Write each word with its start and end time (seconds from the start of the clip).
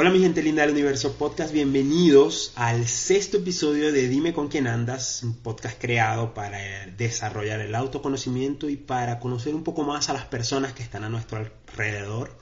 Hola 0.00 0.08
mi 0.08 0.20
gente 0.20 0.42
linda 0.42 0.62
del 0.62 0.70
universo 0.70 1.12
podcast, 1.18 1.52
bienvenidos 1.52 2.54
al 2.56 2.88
sexto 2.88 3.36
episodio 3.36 3.92
de 3.92 4.08
Dime 4.08 4.32
con 4.32 4.48
quién 4.48 4.66
andas, 4.66 5.22
un 5.22 5.34
podcast 5.34 5.78
creado 5.78 6.32
para 6.32 6.58
desarrollar 6.96 7.60
el 7.60 7.74
autoconocimiento 7.74 8.70
y 8.70 8.78
para 8.78 9.18
conocer 9.18 9.54
un 9.54 9.62
poco 9.62 9.82
más 9.82 10.08
a 10.08 10.14
las 10.14 10.24
personas 10.24 10.72
que 10.72 10.82
están 10.82 11.04
a 11.04 11.10
nuestro 11.10 11.36
alrededor. 11.36 12.34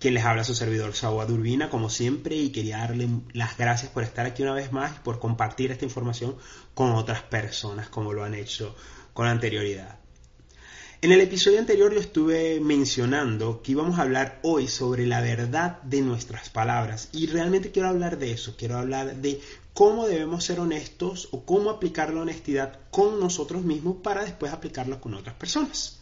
Quien 0.00 0.14
les 0.14 0.24
habla 0.24 0.42
su 0.42 0.56
servidor 0.56 0.92
Saúl 0.92 1.30
Urbina, 1.30 1.70
como 1.70 1.88
siempre, 1.88 2.34
y 2.34 2.50
quería 2.50 2.78
darle 2.78 3.08
las 3.32 3.56
gracias 3.56 3.92
por 3.92 4.02
estar 4.02 4.26
aquí 4.26 4.42
una 4.42 4.54
vez 4.54 4.72
más 4.72 4.96
y 4.96 4.98
por 5.04 5.20
compartir 5.20 5.70
esta 5.70 5.84
información 5.84 6.34
con 6.74 6.90
otras 6.90 7.22
personas 7.22 7.88
como 7.88 8.12
lo 8.12 8.24
han 8.24 8.34
hecho 8.34 8.74
con 9.14 9.28
anterioridad. 9.28 10.00
En 11.00 11.12
el 11.12 11.20
episodio 11.20 11.60
anterior 11.60 11.94
yo 11.94 12.00
estuve 12.00 12.58
mencionando 12.58 13.62
que 13.62 13.70
íbamos 13.70 14.00
a 14.00 14.02
hablar 14.02 14.40
hoy 14.42 14.66
sobre 14.66 15.06
la 15.06 15.20
verdad 15.20 15.80
de 15.82 16.00
nuestras 16.00 16.50
palabras. 16.50 17.08
Y 17.12 17.28
realmente 17.28 17.70
quiero 17.70 17.88
hablar 17.88 18.18
de 18.18 18.32
eso, 18.32 18.56
quiero 18.58 18.78
hablar 18.78 19.14
de 19.14 19.40
cómo 19.74 20.08
debemos 20.08 20.42
ser 20.42 20.58
honestos 20.58 21.28
o 21.30 21.44
cómo 21.44 21.70
aplicar 21.70 22.12
la 22.12 22.22
honestidad 22.22 22.80
con 22.90 23.20
nosotros 23.20 23.62
mismos 23.62 23.98
para 24.02 24.24
después 24.24 24.52
aplicarla 24.52 24.98
con 24.98 25.14
otras 25.14 25.36
personas. 25.36 26.00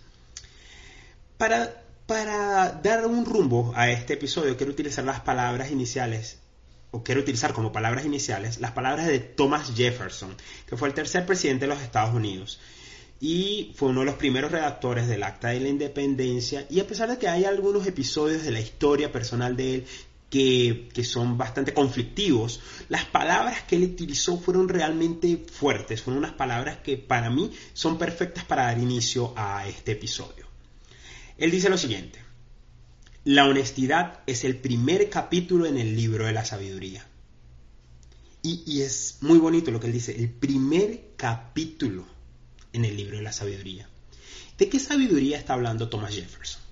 Para, 1.36 1.84
para 2.06 2.72
dar 2.82 3.04
un 3.06 3.26
rumbo 3.26 3.74
a 3.76 3.90
este 3.90 4.14
episodio 4.14 4.56
quiero 4.56 4.72
utilizar 4.72 5.04
las 5.04 5.20
palabras 5.20 5.70
iniciales 5.70 6.38
o 6.90 7.02
quiero 7.02 7.20
utilizar 7.20 7.52
como 7.52 7.70
palabras 7.70 8.06
iniciales 8.06 8.60
las 8.60 8.72
palabras 8.72 9.08
de 9.08 9.18
Thomas 9.18 9.74
Jefferson, 9.76 10.34
que 10.66 10.78
fue 10.78 10.88
el 10.88 10.94
tercer 10.94 11.26
presidente 11.26 11.66
de 11.66 11.74
los 11.74 11.82
Estados 11.82 12.14
Unidos 12.14 12.58
y 13.20 13.72
fue 13.74 13.88
uno 13.88 14.00
de 14.00 14.06
los 14.06 14.16
primeros 14.16 14.52
redactores 14.52 15.08
del 15.08 15.22
Acta 15.22 15.48
de 15.48 15.60
la 15.60 15.68
Independencia 15.68 16.66
y 16.68 16.80
a 16.80 16.86
pesar 16.86 17.08
de 17.08 17.18
que 17.18 17.28
hay 17.28 17.44
algunos 17.44 17.86
episodios 17.86 18.44
de 18.44 18.50
la 18.50 18.60
historia 18.60 19.10
personal 19.10 19.56
de 19.56 19.74
él 19.74 19.86
que, 20.28 20.88
que, 20.92 21.04
son 21.04 21.38
bastante 21.38 21.72
conflictivos, 21.72 22.60
las 22.88 23.04
palabras 23.04 23.62
que 23.62 23.76
él 23.76 23.84
utilizó 23.84 24.38
fueron 24.38 24.68
realmente 24.68 25.44
fuertes, 25.50 26.02
fueron 26.02 26.24
unas 26.24 26.34
palabras 26.34 26.78
que 26.78 26.96
para 26.96 27.30
mí 27.30 27.52
son 27.72 27.96
perfectas 27.96 28.44
para 28.44 28.64
dar 28.64 28.78
inicio 28.78 29.32
a 29.36 29.66
este 29.68 29.92
episodio. 29.92 30.46
Él 31.38 31.50
dice 31.50 31.70
lo 31.70 31.78
siguiente, 31.78 32.18
la 33.24 33.46
honestidad 33.46 34.20
es 34.26 34.44
el 34.44 34.56
primer 34.56 35.08
capítulo 35.08 35.64
en 35.64 35.78
el 35.78 35.96
libro 35.96 36.26
de 36.26 36.32
la 36.32 36.44
sabiduría. 36.44 37.06
Y, 38.42 38.62
y 38.66 38.82
es 38.82 39.18
muy 39.20 39.38
bonito 39.38 39.70
lo 39.70 39.80
que 39.80 39.86
él 39.86 39.92
dice, 39.92 40.16
el 40.16 40.28
primer 40.28 41.12
capítulo 41.16 42.15
en 42.72 42.84
el 42.84 42.96
libro 42.96 43.16
de 43.16 43.22
la 43.22 43.32
sabiduría. 43.32 43.88
¿De 44.58 44.68
qué 44.68 44.80
sabiduría 44.80 45.38
está 45.38 45.54
hablando 45.54 45.88
Thomas 45.88 46.14
Jefferson? 46.14 46.62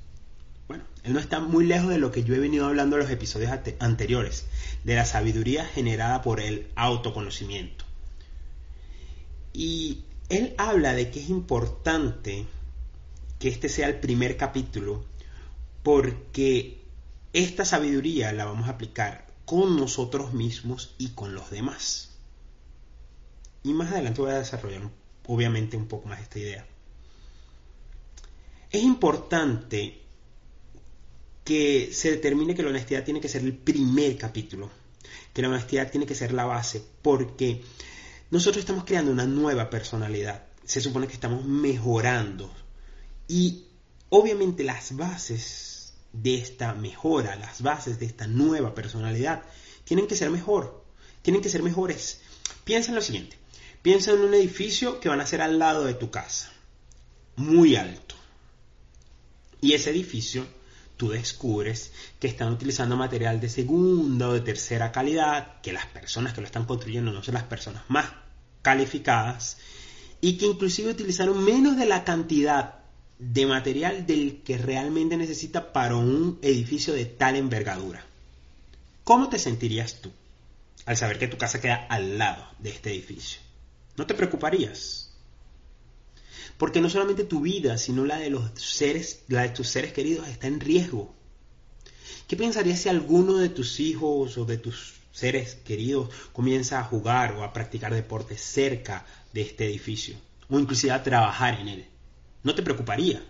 Bueno, 0.69 0.84
él 1.03 1.12
no 1.12 1.20
está 1.20 1.41
muy 1.41 1.67
lejos 1.67 1.91
de 1.91 1.98
lo 1.98 2.11
que 2.11 2.25
yo 2.25 2.34
he 2.34 2.39
venido 2.39 2.67
hablando 2.67 2.97
en 2.97 3.03
los 3.03 3.11
episodios 3.11 3.53
anteriores, 3.78 4.47
de 4.84 4.95
la 4.95 5.05
sabiduría 5.05 5.67
generada 5.67 6.22
por 6.22 6.41
el 6.41 6.69
autoconocimiento. 6.75 7.84
Y 9.53 10.05
él 10.31 10.55
habla 10.56 10.95
de 10.95 11.11
que 11.11 11.20
es 11.20 11.28
importante 11.28 12.47
que 13.39 13.48
este 13.48 13.69
sea 13.69 13.89
el 13.89 14.00
primer 14.00 14.37
capítulo 14.37 15.05
porque 15.83 16.83
esta 17.34 17.67
sabiduría 17.67 18.33
la 18.33 18.47
vamos 18.47 18.69
a 18.69 18.72
aplicar 18.72 19.27
con 19.45 19.77
nosotros 19.77 20.33
mismos 20.33 20.95
y 20.97 21.11
con 21.11 21.34
los 21.34 21.50
demás. 21.50 22.11
Y 23.62 23.75
más 23.75 23.92
adelante 23.92 24.22
voy 24.22 24.31
a 24.31 24.39
desarrollar 24.39 24.87
un 24.87 24.92
obviamente 25.27 25.77
un 25.77 25.86
poco 25.86 26.08
más 26.08 26.20
esta 26.20 26.39
idea. 26.39 26.67
Es 28.70 28.83
importante 28.83 30.00
que 31.44 31.91
se 31.92 32.11
determine 32.11 32.55
que 32.55 32.62
la 32.62 32.70
honestidad 32.70 33.05
tiene 33.05 33.20
que 33.20 33.28
ser 33.28 33.42
el 33.42 33.55
primer 33.55 34.16
capítulo, 34.16 34.70
que 35.33 35.42
la 35.42 35.49
honestidad 35.49 35.91
tiene 35.91 36.06
que 36.06 36.15
ser 36.15 36.32
la 36.32 36.44
base, 36.44 36.82
porque 37.03 37.62
nosotros 38.31 38.62
estamos 38.62 38.84
creando 38.84 39.12
una 39.12 39.26
nueva 39.26 39.71
personalidad, 39.71 40.47
se 40.65 40.81
supone 40.81 41.06
que 41.06 41.12
estamos 41.12 41.44
mejorando 41.44 42.50
y 43.28 43.65
obviamente 44.09 44.65
las 44.65 44.97
bases 44.97 45.94
de 46.12 46.37
esta 46.37 46.75
mejora, 46.75 47.37
las 47.37 47.62
bases 47.62 47.99
de 47.99 48.06
esta 48.06 48.26
nueva 48.26 48.75
personalidad, 48.75 49.43
tienen 49.84 50.06
que 50.06 50.16
ser 50.16 50.31
mejor, 50.31 50.84
tienen 51.22 51.43
que 51.43 51.49
ser 51.49 51.62
mejores. 51.62 52.20
Piensa 52.65 52.91
en 52.91 52.94
lo 52.94 53.03
siguiente, 53.03 53.37
Piensa 53.84 54.12
en 54.12 54.22
un 54.22 54.33
edificio 54.33 54.99
que 54.99 55.11
van 55.11 55.21
a 55.21 55.27
ser 55.27 55.43
al 55.43 55.59
lado 55.59 55.84
de 55.84 55.93
tu 55.93 56.11
casa, 56.11 56.50
muy 57.37 57.77
alto. 57.77 58.15
Y 59.61 59.75
ese 59.75 59.91
edificio, 59.91 60.47
tú 60.97 61.11
descubres 61.11 61.93
que 62.19 62.27
están 62.27 62.50
utilizando 62.50 62.97
material 62.97 63.41
de 63.41 63.50
segunda 63.50 64.31
o 64.31 64.33
de 64.33 64.41
tercera 64.41 64.91
calidad, 64.91 65.61
que 65.61 65.75
las 65.75 65.84
personas 65.84 66.33
que 66.33 66.41
lo 66.41 66.47
están 66.47 66.65
construyendo 66.65 67.12
no 67.12 67.23
son 67.23 67.34
las 67.34 67.43
personas 67.43 67.83
más 67.89 68.06
calificadas, 68.62 69.59
y 70.23 70.39
que 70.39 70.47
inclusive 70.47 70.91
utilizaron 70.91 71.44
menos 71.44 71.77
de 71.77 71.84
la 71.84 72.05
cantidad 72.05 72.77
de 73.19 73.44
material 73.44 74.06
del 74.06 74.41
que 74.43 74.56
realmente 74.56 75.19
necesita 75.19 75.75
para 75.75 75.97
un 75.97 76.39
edificio 76.41 76.94
de 76.94 77.05
tal 77.05 77.37
envergadura. 77.37 78.03
¿Cómo 79.05 79.28
te 79.28 79.39
sentirías 79.39 80.00
tú 80.00 80.11
al 80.87 80.97
saber 80.97 81.19
que 81.19 81.28
tu 81.28 81.37
casa 81.37 81.61
queda 81.61 81.87
al 81.91 82.17
lado 82.17 82.47
de 82.61 82.71
este 82.71 82.91
edificio? 82.91 83.44
¿No 83.97 84.06
te 84.06 84.15
preocuparías? 84.15 85.12
Porque 86.59 86.81
no 86.81 86.88
solamente 86.88 87.25
tu 87.25 87.41
vida, 87.41 87.78
sino 87.78 88.05
la 88.05 88.19
de 88.19 88.31
los 88.31 88.50
seres, 88.56 89.25
la 89.28 89.43
de 89.43 89.49
tus 89.50 89.69
seres 89.69 89.93
queridos 89.93 90.28
está 90.28 90.47
en 90.47 90.60
riesgo. 90.60 91.15
¿Qué 92.28 92.37
pensarías 92.37 92.81
si 92.81 92.88
alguno 92.88 93.38
de 93.38 93.49
tus 93.49 93.81
hijos 93.81 94.38
o 94.38 94.44
de 94.44 94.59
tus 94.59 94.94
seres 95.12 95.56
queridos 95.56 96.10
comienza 96.32 96.81
a 96.81 96.84
jugar 96.84 97.32
o 97.32 97.44
a 97.44 97.53
practicar 97.53 97.93
deporte 97.94 98.37
cerca 98.37 99.05
de 99.32 99.43
este 99.43 99.66
edificio? 99.66 100.16
O 100.49 100.59
inclusive 100.59 100.93
a 100.93 101.03
trabajar 101.03 101.61
en 101.61 101.69
él. 101.69 101.87
¿No 102.43 102.55
te 102.55 102.62
preocuparía? 102.62 103.25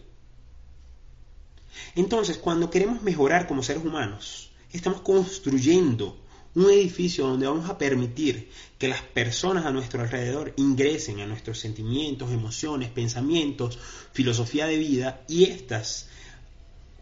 Entonces, 1.94 2.38
cuando 2.38 2.70
queremos 2.70 3.02
mejorar 3.02 3.46
como 3.46 3.62
seres 3.62 3.84
humanos, 3.84 4.52
estamos 4.72 5.00
construyendo 5.00 6.23
un 6.54 6.70
edificio 6.70 7.26
donde 7.26 7.46
vamos 7.46 7.68
a 7.68 7.78
permitir 7.78 8.48
que 8.78 8.88
las 8.88 9.02
personas 9.02 9.66
a 9.66 9.72
nuestro 9.72 10.02
alrededor 10.02 10.52
ingresen 10.56 11.20
a 11.20 11.26
nuestros 11.26 11.58
sentimientos, 11.58 12.30
emociones, 12.30 12.90
pensamientos, 12.90 13.78
filosofía 14.12 14.66
de 14.66 14.78
vida 14.78 15.24
y 15.28 15.44
estas, 15.44 16.08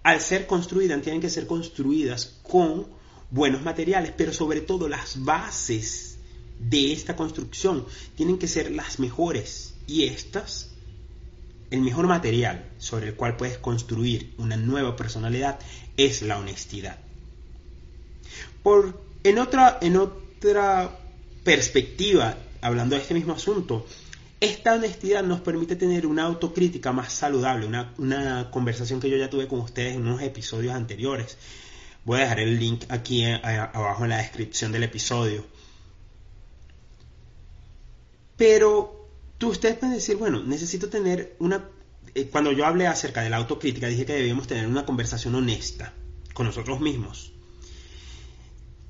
al 0.03 0.21
ser 0.21 0.47
construidas, 0.47 1.03
tienen 1.03 1.21
que 1.21 1.31
ser 1.31 1.47
construidas 1.47 2.39
con 2.43 2.87
buenos 3.31 3.62
materiales, 3.62 4.12
pero 4.17 4.33
sobre 4.33 4.61
todo 4.61 4.89
las 4.89 5.23
bases 5.23 6.19
de 6.59 6.93
esta 6.93 7.17
construcción 7.17 7.87
tienen 8.17 8.39
que 8.39 8.49
ser 8.49 8.71
las 8.71 9.01
mejores 9.01 9.75
y 9.87 10.05
estas 10.05 10.71
el 11.71 11.81
mejor 11.81 12.07
material 12.07 12.71
sobre 12.77 13.09
el 13.09 13.15
cual 13.15 13.37
puedes 13.37 13.57
construir 13.57 14.35
una 14.37 14.57
nueva 14.57 14.95
personalidad 14.95 15.59
es 15.97 16.21
la 16.21 16.39
honestidad. 16.39 16.99
Por 18.62 19.12
en 19.25 19.38
otra, 19.38 19.78
en 19.81 19.97
otra 19.97 20.99
perspectiva, 21.44 22.37
hablando 22.60 22.97
de 22.97 23.03
este 23.03 23.15
mismo 23.15 23.34
asunto, 23.34 23.87
esta 24.41 24.75
honestidad 24.75 25.22
nos 25.22 25.41
permite 25.41 25.77
tener 25.77 26.05
una 26.06 26.25
autocrítica 26.25 26.93
más 26.93 27.12
saludable, 27.12 27.66
una, 27.99 28.50
conversación 28.50 29.00
que 29.00 29.09
yo 29.09 29.16
ya 29.16 29.31
tuve 29.31 29.47
con 29.47 29.61
ustedes 29.61 29.94
en 29.94 30.03
unos 30.03 30.21
episodios 30.22 30.75
anteriores. 30.75 31.38
Voy 32.05 32.19
a 32.19 32.22
dejar 32.22 32.41
el 32.41 32.59
link 32.59 32.84
aquí 32.88 33.25
eh, 33.25 33.41
abajo 33.44 34.03
en 34.03 34.11
la 34.11 34.16
descripción 34.19 34.72
del 34.72 34.82
episodio. 34.82 35.44
Pero 38.37 39.09
tú 39.38 39.50
ustedes 39.50 39.77
pueden 39.77 39.94
decir, 39.94 40.16
bueno, 40.16 40.43
necesito 40.43 40.88
tener 40.88 41.37
una... 41.38 41.69
Eh, 42.12 42.27
cuando 42.27 42.50
yo 42.50 42.66
hablé 42.66 42.88
acerca 42.88 43.23
de 43.23 43.31
la 43.31 43.37
autocrítica, 43.37 43.87
dije 43.87 44.05
que 44.05 44.14
debíamos 44.14 44.49
tener 44.49 44.67
una 44.67 44.85
conversación 44.85 45.37
honesta 45.37 45.93
con 46.35 46.47
nosotros 46.47 46.81
mismos. 46.81 47.32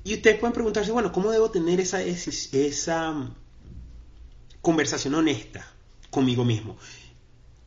Y 0.03 0.15
ustedes 0.15 0.39
pueden 0.39 0.53
preguntarse, 0.53 0.91
bueno, 0.91 1.11
¿cómo 1.11 1.31
debo 1.31 1.49
tener 1.49 1.79
esa, 1.79 2.01
esa 2.01 3.29
conversación 4.61 5.15
honesta 5.15 5.65
conmigo 6.09 6.43
mismo? 6.43 6.77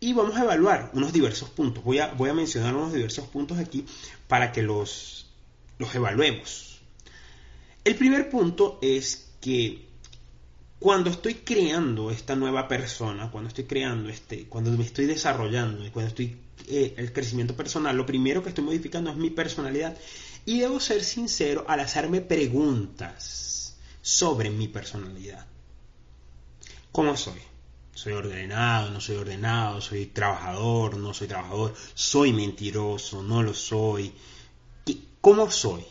Y 0.00 0.12
vamos 0.12 0.36
a 0.36 0.42
evaluar 0.42 0.90
unos 0.92 1.12
diversos 1.12 1.48
puntos. 1.48 1.82
Voy 1.82 1.98
a, 1.98 2.12
voy 2.12 2.28
a 2.28 2.34
mencionar 2.34 2.74
unos 2.74 2.92
diversos 2.92 3.26
puntos 3.28 3.58
aquí 3.58 3.86
para 4.28 4.52
que 4.52 4.62
los, 4.62 5.30
los 5.78 5.94
evaluemos. 5.94 6.80
El 7.84 7.94
primer 7.94 8.28
punto 8.28 8.78
es 8.82 9.30
que 9.40 9.86
cuando 10.78 11.08
estoy 11.08 11.34
creando 11.34 12.10
esta 12.10 12.36
nueva 12.36 12.68
persona, 12.68 13.30
cuando 13.30 13.48
estoy 13.48 13.64
creando 13.64 14.10
este, 14.10 14.46
cuando 14.46 14.70
me 14.72 14.84
estoy 14.84 15.06
desarrollando 15.06 15.86
y 15.86 15.90
cuando 15.90 16.08
estoy 16.08 16.36
eh, 16.68 16.94
el 16.98 17.12
crecimiento 17.12 17.56
personal, 17.56 17.96
lo 17.96 18.04
primero 18.04 18.42
que 18.42 18.50
estoy 18.50 18.64
modificando 18.64 19.10
es 19.10 19.16
mi 19.16 19.30
personalidad 19.30 19.96
y 20.46 20.60
debo 20.60 20.80
ser 20.80 21.04
sincero 21.04 21.64
al 21.68 21.80
hacerme 21.80 22.22
preguntas 22.22 23.76
sobre 24.00 24.48
mi 24.48 24.68
personalidad. 24.68 25.44
¿Cómo 26.92 27.16
soy? 27.16 27.40
¿Soy 27.92 28.12
ordenado? 28.12 28.90
¿No 28.90 29.00
soy 29.00 29.16
ordenado? 29.16 29.80
¿Soy 29.80 30.06
trabajador? 30.06 30.96
¿No 30.96 31.12
soy 31.12 31.26
trabajador? 31.26 31.74
¿Soy 31.94 32.32
mentiroso? 32.32 33.22
¿No 33.22 33.42
lo 33.42 33.52
soy? 33.52 34.12
¿Cómo 35.20 35.50
soy? 35.50 35.84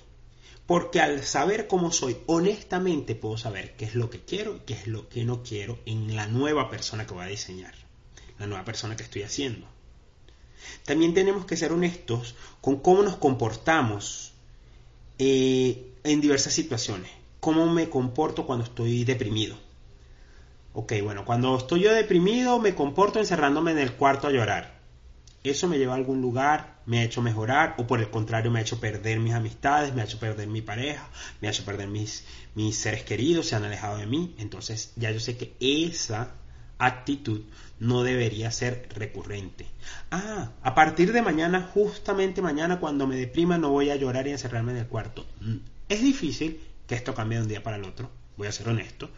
Porque 0.65 1.01
al 1.01 1.23
saber 1.23 1.67
cómo 1.67 1.91
soy, 1.91 2.17
honestamente 2.25 3.13
puedo 3.13 3.37
saber 3.37 3.75
qué 3.75 3.85
es 3.85 3.95
lo 3.95 4.09
que 4.09 4.21
quiero 4.21 4.55
y 4.55 4.59
qué 4.61 4.73
es 4.73 4.87
lo 4.87 5.09
que 5.09 5.25
no 5.25 5.43
quiero 5.43 5.77
en 5.85 6.15
la 6.15 6.27
nueva 6.27 6.69
persona 6.69 7.05
que 7.05 7.13
voy 7.13 7.25
a 7.25 7.27
diseñar, 7.27 7.75
la 8.39 8.47
nueva 8.47 8.63
persona 8.63 8.95
que 8.95 9.03
estoy 9.03 9.23
haciendo. 9.23 9.67
También 10.85 11.13
tenemos 11.13 11.45
que 11.45 11.57
ser 11.57 11.73
honestos 11.73 12.35
con 12.61 12.79
cómo 12.79 13.03
nos 13.03 13.17
comportamos 13.17 14.34
eh, 15.19 15.93
en 16.03 16.21
diversas 16.21 16.53
situaciones. 16.53 17.11
Cómo 17.39 17.67
me 17.67 17.89
comporto 17.89 18.45
cuando 18.45 18.65
estoy 18.65 19.03
deprimido. 19.03 19.55
Ok, 20.73 20.93
bueno, 21.03 21.23
cuando 21.25 21.57
estoy 21.57 21.81
yo 21.81 21.93
deprimido 21.93 22.59
me 22.59 22.75
comporto 22.75 23.19
encerrándome 23.19 23.71
en 23.71 23.79
el 23.79 23.93
cuarto 23.93 24.27
a 24.27 24.31
llorar 24.31 24.75
eso 25.49 25.67
me 25.67 25.77
lleva 25.77 25.93
a 25.93 25.97
algún 25.97 26.21
lugar, 26.21 26.79
me 26.85 26.99
ha 26.99 27.03
hecho 27.03 27.21
mejorar 27.21 27.75
o 27.77 27.87
por 27.87 27.99
el 27.99 28.09
contrario 28.09 28.51
me 28.51 28.59
ha 28.59 28.61
hecho 28.61 28.79
perder 28.79 29.19
mis 29.19 29.33
amistades, 29.33 29.93
me 29.93 30.01
ha 30.01 30.05
hecho 30.05 30.19
perder 30.19 30.47
mi 30.47 30.61
pareja, 30.61 31.07
me 31.41 31.47
ha 31.47 31.51
hecho 31.51 31.65
perder 31.65 31.87
mis, 31.87 32.25
mis 32.55 32.77
seres 32.77 33.03
queridos, 33.03 33.47
se 33.47 33.55
han 33.55 33.63
alejado 33.63 33.97
de 33.97 34.05
mí. 34.05 34.35
Entonces 34.37 34.93
ya 34.95 35.11
yo 35.11 35.19
sé 35.19 35.37
que 35.37 35.53
esa 35.59 36.31
actitud 36.77 37.41
no 37.79 38.03
debería 38.03 38.51
ser 38.51 38.87
recurrente. 38.95 39.65
Ah, 40.11 40.51
a 40.61 40.75
partir 40.75 41.13
de 41.13 41.21
mañana, 41.21 41.69
justamente 41.73 42.41
mañana 42.41 42.79
cuando 42.79 43.07
me 43.07 43.15
deprima 43.15 43.57
no 43.57 43.69
voy 43.69 43.89
a 43.89 43.95
llorar 43.95 44.27
y 44.27 44.31
encerrarme 44.31 44.71
en 44.71 44.79
el 44.79 44.87
cuarto. 44.87 45.25
Mm, 45.41 45.57
es 45.89 46.01
difícil 46.01 46.59
que 46.87 46.95
esto 46.95 47.13
cambie 47.13 47.37
de 47.37 47.43
un 47.43 47.49
día 47.49 47.63
para 47.63 47.77
el 47.77 47.83
otro, 47.83 48.09
voy 48.37 48.47
a 48.47 48.51
ser 48.51 48.69
honesto, 48.69 49.09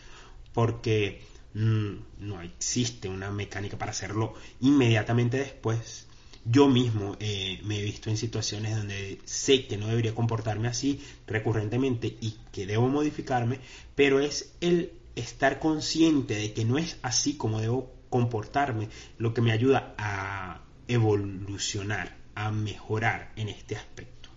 porque 0.53 1.21
mm, 1.53 1.91
no 2.19 2.41
existe 2.41 3.09
una 3.09 3.31
mecánica 3.31 3.77
para 3.77 3.91
hacerlo 3.91 4.33
inmediatamente 4.61 5.37
después 5.37 6.07
yo 6.49 6.69
mismo 6.69 7.17
eh, 7.19 7.59
me 7.63 7.79
he 7.79 7.83
visto 7.83 8.09
en 8.09 8.17
situaciones 8.17 8.75
donde 8.75 9.19
sé 9.25 9.67
que 9.67 9.77
no 9.77 9.87
debería 9.87 10.15
comportarme 10.15 10.67
así 10.67 11.01
recurrentemente 11.25 12.17
y 12.21 12.35
que 12.51 12.65
debo 12.65 12.87
modificarme, 12.87 13.59
pero 13.95 14.19
es 14.19 14.53
el 14.61 14.93
estar 15.19 15.59
consciente 15.59 16.35
de 16.35 16.53
que 16.53 16.65
no 16.65 16.77
es 16.77 16.97
así 17.01 17.35
como 17.35 17.61
debo 17.61 17.93
comportarme 18.09 18.89
lo 19.17 19.33
que 19.33 19.41
me 19.41 19.51
ayuda 19.51 19.93
a 19.97 20.61
evolucionar, 20.87 22.15
a 22.35 22.51
mejorar 22.51 23.31
en 23.35 23.49
este 23.49 23.75
aspecto. 23.75 24.29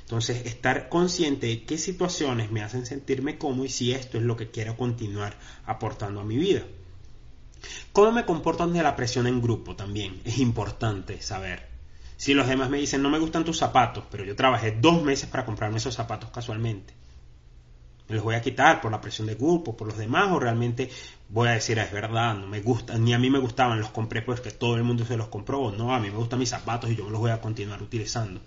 Entonces, 0.00 0.46
estar 0.46 0.88
consciente 0.88 1.46
de 1.46 1.64
qué 1.64 1.76
situaciones 1.76 2.50
me 2.50 2.62
hacen 2.62 2.86
sentirme 2.86 3.36
cómodo 3.36 3.66
y 3.66 3.68
si 3.68 3.92
esto 3.92 4.16
es 4.16 4.24
lo 4.24 4.36
que 4.36 4.50
quiero 4.50 4.76
continuar 4.76 5.36
aportando 5.66 6.20
a 6.20 6.24
mi 6.24 6.38
vida. 6.38 6.62
¿Cómo 7.92 8.12
me 8.12 8.24
comporto 8.24 8.62
ante 8.62 8.82
la 8.82 8.96
presión 8.96 9.26
en 9.26 9.42
grupo 9.42 9.76
también? 9.76 10.22
Es 10.24 10.38
importante 10.38 11.20
saber. 11.20 11.68
Si 12.16 12.32
los 12.34 12.48
demás 12.48 12.70
me 12.70 12.78
dicen, 12.78 13.02
no 13.02 13.10
me 13.10 13.18
gustan 13.18 13.44
tus 13.44 13.58
zapatos, 13.58 14.04
pero 14.10 14.24
yo 14.24 14.34
trabajé 14.34 14.72
dos 14.72 15.02
meses 15.02 15.28
para 15.28 15.44
comprarme 15.44 15.76
esos 15.76 15.94
zapatos 15.94 16.30
casualmente. 16.30 16.94
¿Me 18.08 18.14
los 18.14 18.24
voy 18.24 18.36
a 18.36 18.40
quitar 18.40 18.80
por 18.80 18.90
la 18.90 19.00
presión 19.00 19.26
de 19.26 19.34
grupo, 19.34 19.76
por 19.76 19.86
los 19.86 19.98
demás? 19.98 20.30
¿O 20.32 20.40
realmente 20.40 20.90
voy 21.28 21.48
a 21.48 21.52
decir, 21.52 21.78
es 21.78 21.92
verdad, 21.92 22.34
no 22.34 22.46
me 22.46 22.62
gustan, 22.62 23.04
ni 23.04 23.12
a 23.12 23.18
mí 23.18 23.28
me 23.28 23.38
gustaban, 23.38 23.78
los 23.78 23.90
compré 23.90 24.22
pues 24.22 24.40
que 24.40 24.50
todo 24.50 24.76
el 24.76 24.84
mundo 24.84 25.04
se 25.04 25.16
los 25.16 25.28
compró? 25.28 25.70
No, 25.72 25.94
a 25.94 26.00
mí 26.00 26.10
me 26.10 26.16
gustan 26.16 26.38
mis 26.38 26.48
zapatos 26.48 26.90
y 26.90 26.96
yo 26.96 27.10
los 27.10 27.20
voy 27.20 27.30
a 27.30 27.40
continuar 27.40 27.82
utilizando. 27.82 28.40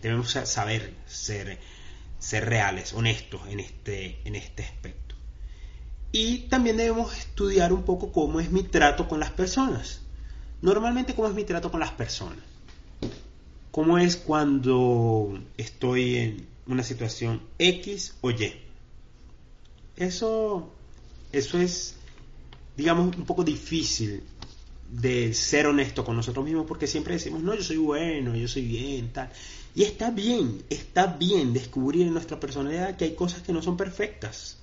Debemos 0.00 0.30
saber 0.30 0.94
ser, 1.06 1.58
ser 2.20 2.48
reales, 2.48 2.92
honestos 2.92 3.40
en 3.48 3.58
este, 3.58 4.20
en 4.24 4.36
este 4.36 4.62
aspecto. 4.62 5.16
Y 6.12 6.48
también 6.48 6.76
debemos 6.76 7.16
estudiar 7.18 7.72
un 7.72 7.82
poco 7.82 8.12
cómo 8.12 8.38
es 8.38 8.52
mi 8.52 8.62
trato 8.62 9.08
con 9.08 9.18
las 9.18 9.30
personas. 9.30 10.00
Normalmente, 10.62 11.14
cómo 11.14 11.28
es 11.28 11.34
mi 11.34 11.44
trato 11.44 11.70
con 11.70 11.80
las 11.80 11.90
personas. 11.90 12.38
Cómo 13.72 13.98
es 13.98 14.16
cuando 14.16 15.38
estoy 15.56 16.16
en 16.16 16.46
una 16.66 16.82
situación 16.82 17.42
X 17.58 18.16
o 18.20 18.30
Y. 18.30 18.67
Eso, 19.98 20.72
eso 21.32 21.58
es, 21.58 21.96
digamos, 22.76 23.16
un 23.16 23.24
poco 23.24 23.44
difícil 23.44 24.22
de 24.90 25.34
ser 25.34 25.66
honesto 25.66 26.04
con 26.04 26.16
nosotros 26.16 26.44
mismos 26.44 26.66
porque 26.66 26.86
siempre 26.86 27.14
decimos, 27.14 27.42
no, 27.42 27.54
yo 27.54 27.62
soy 27.62 27.76
bueno, 27.76 28.34
yo 28.34 28.48
soy 28.48 28.62
bien, 28.62 29.12
tal. 29.12 29.30
Y 29.74 29.82
está 29.82 30.10
bien, 30.10 30.62
está 30.70 31.06
bien 31.06 31.52
descubrir 31.52 32.06
en 32.06 32.14
nuestra 32.14 32.40
personalidad 32.40 32.96
que 32.96 33.04
hay 33.04 33.14
cosas 33.14 33.42
que 33.42 33.52
no 33.52 33.60
son 33.60 33.76
perfectas 33.76 34.58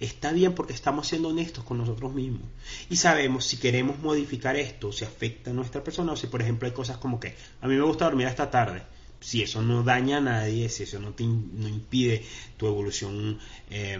está 0.00 0.32
bien 0.32 0.54
porque 0.54 0.72
estamos 0.72 1.06
siendo 1.06 1.28
honestos 1.28 1.64
con 1.64 1.78
nosotros 1.78 2.12
mismos 2.12 2.42
y 2.90 2.96
sabemos 2.96 3.44
si 3.44 3.56
queremos 3.56 3.98
modificar 4.00 4.56
esto, 4.56 4.92
si 4.92 5.04
afecta 5.04 5.50
a 5.50 5.54
nuestra 5.54 5.82
persona 5.82 6.12
o 6.12 6.16
si 6.16 6.26
por 6.26 6.42
ejemplo 6.42 6.66
hay 6.66 6.74
cosas 6.74 6.98
como 6.98 7.20
que 7.20 7.34
a 7.60 7.68
mí 7.68 7.74
me 7.74 7.82
gusta 7.82 8.06
dormir 8.06 8.26
hasta 8.26 8.50
tarde. 8.50 8.82
Si 9.20 9.42
eso 9.42 9.62
no 9.62 9.82
daña 9.82 10.18
a 10.18 10.20
nadie, 10.20 10.68
si 10.68 10.82
eso 10.82 10.98
no, 10.98 11.12
te, 11.12 11.24
no 11.24 11.66
impide 11.66 12.22
tu 12.58 12.66
evolución 12.66 13.38
eh, 13.70 13.98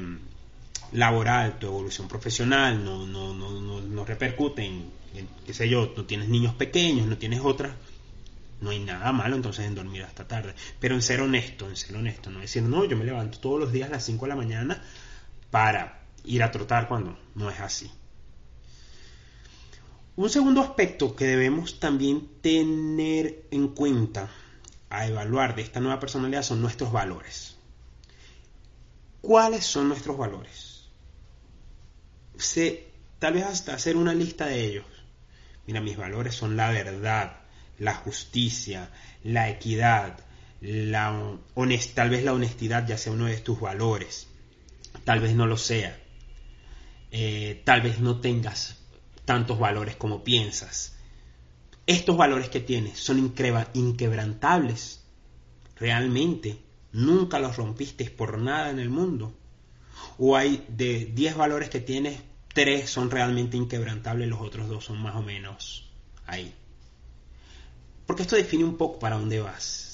laboral, 0.95 1.59
tu 1.59 1.67
evolución 1.67 2.09
profesional, 2.09 2.83
no, 2.85 3.07
no, 3.07 3.35
no, 3.35 3.81
no, 3.81 4.05
repercute 4.05 4.65
en, 4.65 4.91
qué 5.45 5.53
sé 5.53 5.69
yo, 5.69 5.93
no 5.97 6.05
tienes 6.05 6.29
niños 6.29 6.55
pequeños, 6.55 7.07
no 7.07 7.19
tienes 7.19 7.41
otras, 7.41 7.73
no 8.61 8.71
hay 8.71 8.79
nada 8.79 9.13
malo 9.13 9.35
entonces 9.35 9.67
en 9.67 9.75
dormir 9.75 10.05
hasta 10.05 10.27
tarde. 10.27 10.55
Pero 10.79 10.95
en 10.95 11.03
ser 11.03 11.21
honesto, 11.21 11.69
en 11.69 11.77
ser 11.77 11.97
honesto, 11.97 12.31
no 12.31 12.41
decir, 12.41 12.63
no, 12.63 12.85
yo 12.85 12.97
me 12.97 13.05
levanto 13.05 13.39
todos 13.39 13.61
los 13.61 13.73
días 13.73 13.89
a 13.89 13.93
las 13.93 14.05
5 14.05 14.25
de 14.25 14.29
la 14.29 14.37
mañana 14.37 14.83
para 15.51 16.05
ir 16.25 16.43
a 16.43 16.51
trotar 16.51 16.87
cuando 16.89 17.19
no 17.35 17.51
es 17.51 17.61
así. 17.61 17.91
Un 20.17 20.31
segundo 20.31 20.61
aspecto 20.61 21.17
que 21.17 21.27
debemos 21.27 21.81
también 21.81 22.29
tener 22.41 23.47
en 23.51 23.69
cuenta 23.69 24.31
a 24.89 25.09
evaluar 25.09 25.57
de 25.57 25.63
esta 25.63 25.81
nueva 25.81 25.99
personalidad 25.99 26.45
son 26.45 26.61
nuestros 26.61 26.93
valores. 26.93 27.57
¿Cuáles 29.21 29.67
son 29.67 29.89
nuestros 29.89 30.17
valores? 30.17 30.74
Tal 33.19 33.35
vez 33.35 33.45
hasta 33.45 33.75
hacer 33.75 33.97
una 33.97 34.15
lista 34.15 34.47
de 34.47 34.65
ellos. 34.65 34.87
Mira, 35.67 35.81
mis 35.81 35.97
valores 35.97 36.35
son 36.35 36.57
la 36.57 36.71
verdad, 36.71 37.39
la 37.79 37.95
justicia, 37.95 38.91
la 39.23 39.49
equidad, 39.49 40.19
la 40.61 41.39
tal 41.95 42.11
vez 42.11 42.25
la 42.25 42.33
honestidad 42.33 42.87
ya 42.87 42.99
sea 42.99 43.13
uno 43.13 43.27
de 43.27 43.39
tus 43.39 43.61
valores 43.61 44.29
tal 45.03 45.21
vez 45.21 45.35
no 45.35 45.47
lo 45.47 45.57
sea, 45.57 45.99
eh, 47.11 47.63
tal 47.65 47.83
vez 47.83 48.01
no 48.01 48.21
tengas 48.21 48.79
tantos 49.25 49.59
valores 49.59 49.97
como 49.97 50.23
piensas. 50.23 50.97
Estos 51.87 52.17
valores 52.17 52.49
que 52.49 52.61
tienes 52.61 52.99
son 52.99 53.19
inquebrantables, 53.75 55.05
realmente, 55.77 56.59
nunca 56.93 57.39
los 57.39 57.57
rompiste 57.57 58.09
por 58.11 58.39
nada 58.39 58.71
en 58.71 58.79
el 58.79 58.89
mundo. 58.89 59.35
O 60.19 60.37
hay 60.37 60.65
de 60.69 61.07
10 61.07 61.37
valores 61.37 61.71
que 61.71 61.81
tienes, 61.81 62.21
3 62.55 62.89
son 62.89 63.11
realmente 63.11 63.57
inquebrantables, 63.57 64.29
los 64.29 64.41
otros 64.41 64.69
dos 64.69 64.85
son 64.85 64.99
más 65.01 65.17
o 65.17 65.23
menos 65.23 65.91
ahí. 66.27 66.55
Porque 68.07 68.23
esto 68.23 68.37
define 68.37 68.65
un 68.65 68.77
poco 68.77 68.99
para 68.99 69.17
dónde 69.17 69.41
vas 69.41 69.85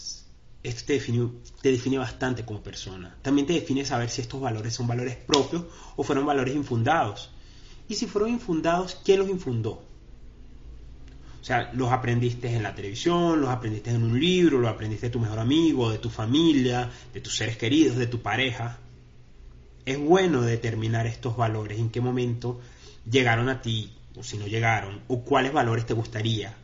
esto 0.62 0.83
te 0.87 0.92
define, 0.95 1.28
te 1.62 1.71
define 1.71 1.99
bastante 1.99 2.45
como 2.45 2.62
persona. 2.62 3.16
También 3.23 3.47
te 3.47 3.54
define 3.54 3.85
saber 3.85 4.11
si 4.11 4.21
estos 4.21 4.40
valores 4.40 4.75
son 4.75 4.87
valores 4.87 5.16
propios 5.16 5.64
o 5.97 6.02
fueron 6.02 6.26
valores 6.26 6.54
infundados. 6.54 7.30
Y 7.88 7.95
si 7.95 8.07
fueron 8.07 8.30
infundados, 8.30 8.99
¿quién 9.04 9.21
los 9.21 9.28
infundó? 9.28 9.83
O 11.40 11.45
sea, 11.45 11.73
los 11.73 11.90
aprendiste 11.90 12.54
en 12.54 12.62
la 12.62 12.75
televisión, 12.75 13.40
los 13.40 13.49
aprendiste 13.49 13.90
en 13.90 14.02
un 14.02 14.21
libro, 14.21 14.59
los 14.59 14.71
aprendiste 14.71 15.07
de 15.07 15.11
tu 15.11 15.19
mejor 15.19 15.38
amigo, 15.38 15.90
de 15.90 15.99
tu 15.99 16.11
familia, 16.11 16.90
de 17.14 17.21
tus 17.21 17.35
seres 17.35 17.57
queridos, 17.57 17.97
de 17.97 18.07
tu 18.07 18.21
pareja. 18.21 18.78
Es 19.85 19.99
bueno 19.99 20.43
determinar 20.43 21.07
estos 21.07 21.37
valores, 21.37 21.79
en 21.79 21.91
qué 21.91 22.01
momento 22.01 22.61
llegaron 23.11 23.49
a 23.49 23.63
ti, 23.63 23.97
o 24.17 24.23
si 24.23 24.37
no 24.39 24.47
llegaron, 24.47 25.01
o 25.09 25.23
cuáles 25.23 25.53
valores 25.53 25.87
te 25.87 25.95
gustaría 25.95 26.55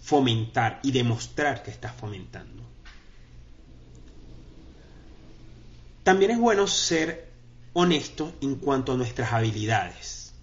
fomentar 0.00 0.80
y 0.82 0.92
demostrar 0.92 1.62
que 1.62 1.70
estás 1.70 1.94
fomentando. 1.94 2.62
También 6.02 6.32
es 6.32 6.38
bueno 6.38 6.66
ser 6.66 7.32
honesto 7.72 8.34
en 8.42 8.56
cuanto 8.56 8.92
a 8.92 8.96
nuestras 8.96 9.32
habilidades. 9.32 10.34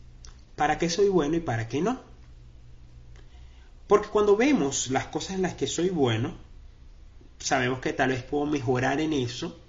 ¿Para 0.55 0.79
qué 0.79 0.89
soy 0.89 1.09
bueno 1.09 1.37
y 1.37 1.39
para 1.39 1.67
qué 1.67 1.81
no? 1.81 2.01
Porque 3.87 4.09
cuando 4.09 4.35
vemos 4.35 4.89
las 4.89 5.07
cosas 5.07 5.35
en 5.35 5.43
las 5.43 5.53
que 5.53 5.67
soy 5.67 5.89
bueno, 5.89 6.33
sabemos 7.37 7.79
que 7.79 7.93
tal 7.93 8.09
vez 8.09 8.23
puedo 8.23 8.45
mejorar 8.45 8.99
en 8.99 9.13
eso 9.13 9.59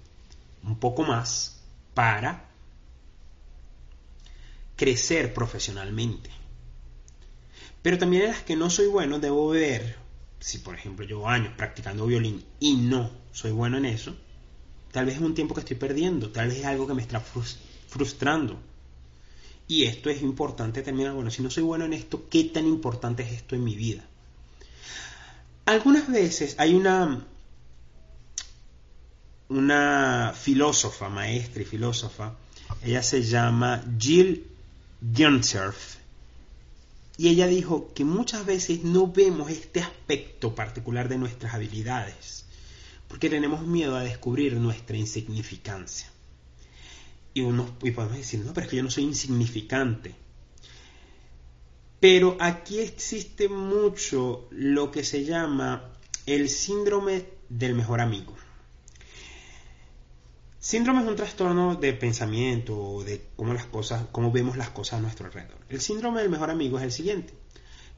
un 0.63 0.77
poco 0.77 1.03
más 1.03 1.62
para 1.93 2.49
crecer 4.75 5.33
profesionalmente. 5.33 6.29
Pero 7.81 7.97
también 7.97 8.23
en 8.23 8.29
las 8.29 8.43
que 8.43 8.55
no 8.55 8.69
soy 8.69 8.87
bueno 8.87 9.19
debo 9.19 9.49
ver, 9.49 9.97
si 10.39 10.59
por 10.59 10.75
ejemplo 10.75 11.05
llevo 11.05 11.27
años 11.27 11.53
practicando 11.57 12.05
violín 12.05 12.43
y 12.59 12.75
no 12.75 13.11
soy 13.31 13.51
bueno 13.51 13.77
en 13.77 13.85
eso, 13.85 14.15
Tal 14.93 15.07
vez 15.07 15.15
es 15.15 15.21
un 15.21 15.33
tiempo 15.33 15.55
que 15.55 15.61
estoy 15.61 15.75
perdiendo, 15.75 16.29
tal 16.29 16.49
vez 16.49 16.59
es 16.59 16.65
algo 16.65 16.85
que 16.85 16.93
me 16.93 17.01
está 17.01 17.19
frustrando. 17.19 18.59
Y 19.67 19.85
esto 19.85 20.11
es 20.11 20.21
importante 20.21 20.83
terminar, 20.83 21.13
bueno, 21.13 21.31
si 21.31 21.41
no 21.41 21.49
soy 21.49 21.63
bueno 21.63 21.85
en 21.85 21.93
esto, 21.93 22.29
¿qué 22.29 22.43
tan 22.43 22.67
importante 22.67 23.23
es 23.23 23.31
esto 23.31 23.55
en 23.55 23.63
mi 23.63 23.75
vida? 23.75 24.03
Algunas 25.65 26.07
veces 26.11 26.55
hay 26.59 26.75
una 26.75 27.25
una 29.53 30.33
filósofa, 30.35 31.09
maestra 31.09 31.61
y 31.61 31.65
filósofa, 31.65 32.33
ella 32.83 33.03
se 33.03 33.21
llama 33.21 33.83
Jill 33.99 34.47
Gunsurf, 35.01 35.97
y 37.17 37.29
ella 37.29 37.45
dijo 37.45 37.93
que 37.93 38.03
muchas 38.03 38.45
veces 38.45 38.83
no 38.83 39.07
vemos 39.07 39.51
este 39.51 39.81
aspecto 39.81 40.55
particular 40.55 41.09
de 41.09 41.19
nuestras 41.19 41.53
habilidades, 41.53 42.45
porque 43.07 43.29
tenemos 43.29 43.61
miedo 43.67 43.95
a 43.95 44.03
descubrir 44.03 44.55
nuestra 44.55 44.97
insignificancia. 44.97 46.09
Y, 47.35 47.41
y 47.41 47.91
podemos 47.91 48.17
decir, 48.17 48.39
no, 48.39 48.53
pero 48.53 48.65
es 48.65 48.69
que 48.71 48.77
yo 48.77 48.83
no 48.83 48.89
soy 48.89 49.03
insignificante. 49.03 50.15
Pero 51.99 52.35
aquí 52.39 52.79
existe 52.79 53.47
mucho 53.47 54.47
lo 54.51 54.91
que 54.91 55.03
se 55.03 55.23
llama 55.23 55.91
el 56.25 56.49
síndrome 56.49 57.25
del 57.49 57.75
mejor 57.75 58.01
amigo. 58.01 58.35
Síndrome 60.63 61.01
es 61.01 61.07
un 61.09 61.17
trastorno 61.17 61.75
de 61.75 61.91
pensamiento, 61.91 63.03
de 63.03 63.21
cómo 63.35 63.53
las 63.53 63.65
cosas, 63.65 64.05
cómo 64.13 64.31
vemos 64.31 64.55
las 64.55 64.69
cosas 64.69 64.99
a 64.99 65.01
nuestro 65.01 65.25
alrededor. 65.25 65.57
El 65.67 65.81
síndrome 65.81 66.21
del 66.21 66.29
mejor 66.29 66.49
amigo 66.49 66.77
es 66.77 66.85
el 66.85 66.93
siguiente. 66.93 67.33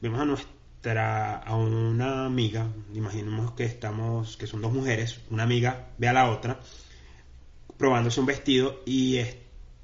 Vemos 0.00 0.18
a 0.18 0.24
nuestra, 0.24 1.36
a 1.36 1.54
una 1.54 2.26
amiga, 2.26 2.66
imaginemos 2.92 3.52
que 3.52 3.62
estamos, 3.62 4.36
que 4.36 4.48
son 4.48 4.62
dos 4.62 4.72
mujeres, 4.72 5.20
una 5.30 5.44
amiga 5.44 5.90
ve 5.96 6.08
a 6.08 6.12
la 6.12 6.28
otra 6.28 6.58
probándose 7.78 8.18
un 8.18 8.26
vestido 8.26 8.82
y, 8.84 9.20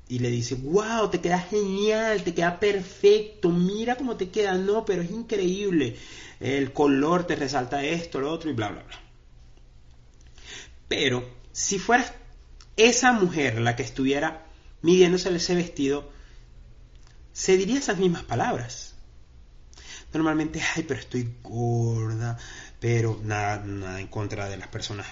y 0.08 0.18
le 0.18 0.30
dice, 0.30 0.56
wow, 0.56 1.08
te 1.08 1.20
queda 1.20 1.38
genial, 1.38 2.24
te 2.24 2.34
queda 2.34 2.58
perfecto, 2.58 3.50
mira 3.50 3.94
cómo 3.94 4.16
te 4.16 4.30
queda, 4.30 4.54
no, 4.54 4.84
pero 4.84 5.02
es 5.02 5.10
increíble, 5.12 5.94
el 6.40 6.72
color 6.72 7.28
te 7.28 7.36
resalta 7.36 7.84
esto, 7.84 8.18
lo 8.18 8.32
otro 8.32 8.50
y 8.50 8.54
bla, 8.54 8.70
bla, 8.70 8.82
bla. 8.82 9.00
Pero 10.88 11.42
si 11.52 11.78
fueras 11.78 12.12
esa 12.76 13.12
mujer 13.12 13.60
la 13.60 13.76
que 13.76 13.82
estuviera 13.82 14.46
midiéndose 14.82 15.34
ese 15.34 15.54
vestido, 15.54 16.10
se 17.32 17.56
diría 17.56 17.78
esas 17.78 17.98
mismas 17.98 18.24
palabras. 18.24 18.94
Normalmente, 20.12 20.60
ay, 20.76 20.82
pero 20.82 21.00
estoy 21.00 21.34
gorda, 21.42 22.36
pero 22.80 23.18
nada, 23.22 23.62
nada 23.64 24.00
en 24.00 24.08
contra 24.08 24.48
de 24.48 24.58
las 24.58 24.68
personas 24.68 25.06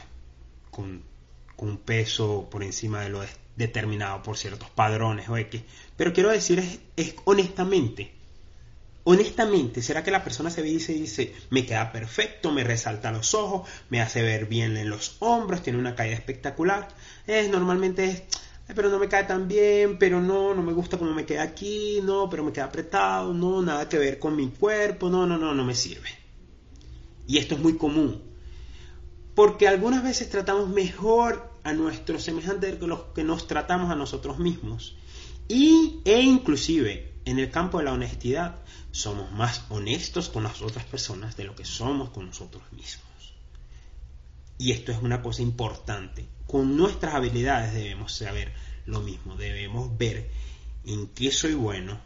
con, 0.71 1.09
un 1.57 1.77
peso 1.77 2.49
por 2.51 2.63
encima 2.63 3.03
de 3.03 3.11
lo 3.11 3.23
determinado 3.55 4.23
por 4.23 4.39
ciertos 4.39 4.71
padrones 4.71 5.29
o 5.29 5.37
X. 5.37 5.63
Pero 5.97 6.15
quiero 6.15 6.31
decir, 6.31 6.59
es, 6.59 6.81
es 6.97 7.15
honestamente, 7.25 8.15
honestamente, 9.11 9.83
¿será 9.83 10.03
que 10.03 10.11
la 10.11 10.25
persona 10.25 10.51
se 10.51 10.63
ve 10.63 10.69
y 10.69 10.79
dice, 10.79 11.35
me 11.51 11.67
queda 11.67 11.93
perfecto, 11.93 12.53
me 12.53 12.65
resalta 12.65 13.13
los 13.13 13.35
ojos, 13.35 13.69
me 13.89 14.01
hace 14.01 14.23
ver 14.23 14.47
bien 14.47 14.77
en 14.77 14.91
los 14.91 15.17
hombros, 15.21 15.63
tiene 15.63 15.79
una 15.79 15.95
caída 15.95 16.15
espectacular? 16.15 16.89
Es 17.27 17.49
normalmente 17.49 18.05
es, 18.05 18.23
pero 18.75 18.89
no 18.89 18.99
me 18.99 19.09
cae 19.09 19.25
tan 19.25 19.49
bien, 19.49 19.99
pero 19.99 20.21
no, 20.21 20.55
no 20.55 20.63
me 20.63 20.73
gusta 20.73 20.99
cómo 20.99 21.13
me 21.13 21.27
queda 21.27 21.43
aquí, 21.43 22.01
no, 22.03 22.29
pero 22.31 22.45
me 22.45 22.53
queda 22.53 22.65
apretado, 22.67 23.35
no, 23.35 23.63
nada 23.63 23.89
que 23.89 23.99
ver 23.99 24.19
con 24.19 24.37
mi 24.37 24.49
cuerpo, 24.49 25.09
no, 25.09 25.27
no, 25.27 25.39
no, 25.39 25.55
no 25.55 25.65
me 25.65 25.75
sirve. 25.75 26.09
Y 27.27 27.39
esto 27.39 27.55
es 27.55 27.61
muy 27.61 27.77
común, 27.77 28.23
porque 29.35 29.69
algunas 29.69 30.03
veces 30.03 30.31
tratamos 30.31 30.69
mejor 30.69 31.51
a 31.63 31.73
nuestros 31.73 32.23
semejantes 32.23 32.77
que 32.77 32.87
los 32.87 33.01
que 33.15 33.25
nos 33.25 33.47
tratamos 33.47 33.91
a 33.91 33.97
nosotros 33.97 34.39
mismos. 34.39 34.97
Y, 35.49 36.01
e 36.05 36.21
inclusive 36.21 37.10
en 37.25 37.39
el 37.39 37.51
campo 37.51 37.79
de 37.79 37.85
la 37.85 37.93
honestidad, 37.93 38.57
somos 38.91 39.31
más 39.33 39.65
honestos 39.69 40.29
con 40.29 40.43
las 40.43 40.63
otras 40.63 40.85
personas 40.85 41.37
de 41.37 41.45
lo 41.45 41.55
que 41.55 41.65
somos 41.65 42.11
con 42.11 42.27
nosotros 42.27 42.63
mismos. 42.73 43.11
Y 44.59 44.73
esto 44.73 44.93
es 44.93 44.99
una 44.99 45.23
cosa 45.23 45.43
importante. 45.43 46.27
Con 46.47 46.77
nuestras 46.77 47.15
habilidades 47.15 47.73
debemos 47.73 48.13
saber 48.13 48.53
lo 48.85 49.01
mismo. 49.01 49.37
Debemos 49.37 49.97
ver 49.97 50.31
en 50.85 51.07
qué 51.09 51.33
soy 51.33 51.55
bueno 51.55 51.99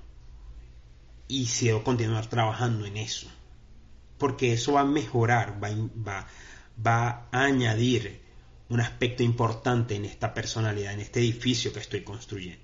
y 1.26 1.46
si 1.46 1.66
debo 1.66 1.82
continuar 1.82 2.28
trabajando 2.28 2.86
en 2.86 2.96
eso. 2.96 3.26
Porque 4.18 4.52
eso 4.52 4.74
va 4.74 4.82
a 4.82 4.84
mejorar, 4.84 5.58
va, 5.62 6.26
va, 6.86 7.28
a 7.32 7.44
añadir 7.44 8.22
un 8.68 8.80
aspecto 8.80 9.22
importante 9.22 9.96
en 9.96 10.04
esta 10.04 10.32
personalidad, 10.32 10.92
en 10.92 11.00
este 11.00 11.20
edificio 11.20 11.72
que 11.72 11.80
estoy 11.80 12.04
construyendo. 12.04 12.63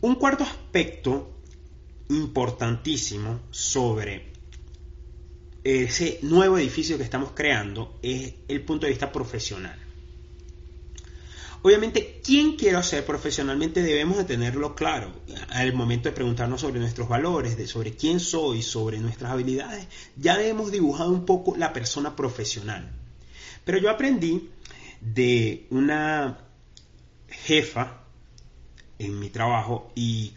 Un 0.00 0.14
cuarto 0.14 0.44
aspecto 0.44 1.40
importantísimo 2.08 3.40
sobre 3.50 4.32
ese 5.64 6.20
nuevo 6.22 6.56
edificio 6.56 6.96
que 6.96 7.02
estamos 7.02 7.32
creando 7.34 7.98
es 8.00 8.34
el 8.46 8.62
punto 8.62 8.86
de 8.86 8.90
vista 8.90 9.10
profesional. 9.10 9.76
Obviamente, 11.62 12.20
¿quién 12.22 12.54
quiero 12.54 12.80
ser 12.84 13.04
profesionalmente? 13.04 13.82
Debemos 13.82 14.16
de 14.16 14.24
tenerlo 14.24 14.76
claro 14.76 15.12
al 15.48 15.72
momento 15.72 16.08
de 16.08 16.14
preguntarnos 16.14 16.60
sobre 16.60 16.78
nuestros 16.78 17.08
valores, 17.08 17.56
de 17.56 17.66
sobre 17.66 17.96
quién 17.96 18.20
soy, 18.20 18.62
sobre 18.62 18.98
nuestras 18.98 19.32
habilidades. 19.32 19.88
Ya 20.16 20.40
hemos 20.40 20.70
dibujado 20.70 21.10
un 21.10 21.26
poco 21.26 21.56
la 21.56 21.72
persona 21.72 22.14
profesional. 22.14 22.88
Pero 23.64 23.78
yo 23.78 23.90
aprendí 23.90 24.48
de 25.00 25.66
una 25.70 26.38
jefa 27.28 28.04
en 28.98 29.18
mi 29.18 29.30
trabajo 29.30 29.92
y 29.94 30.34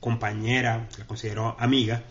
compañera, 0.00 0.86
la 0.98 1.06
considero 1.06 1.56
amiga, 1.58 2.04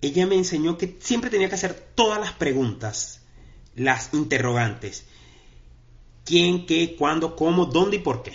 ella 0.00 0.26
me 0.26 0.34
enseñó 0.34 0.76
que 0.76 0.96
siempre 1.00 1.30
tenía 1.30 1.48
que 1.48 1.54
hacer 1.54 1.74
todas 1.94 2.18
las 2.18 2.32
preguntas, 2.32 3.20
las 3.76 4.12
interrogantes. 4.14 5.04
¿Quién, 6.24 6.66
qué, 6.66 6.96
cuándo, 6.96 7.36
cómo, 7.36 7.66
dónde 7.66 7.96
y 7.96 8.00
por 8.00 8.22
qué? 8.22 8.32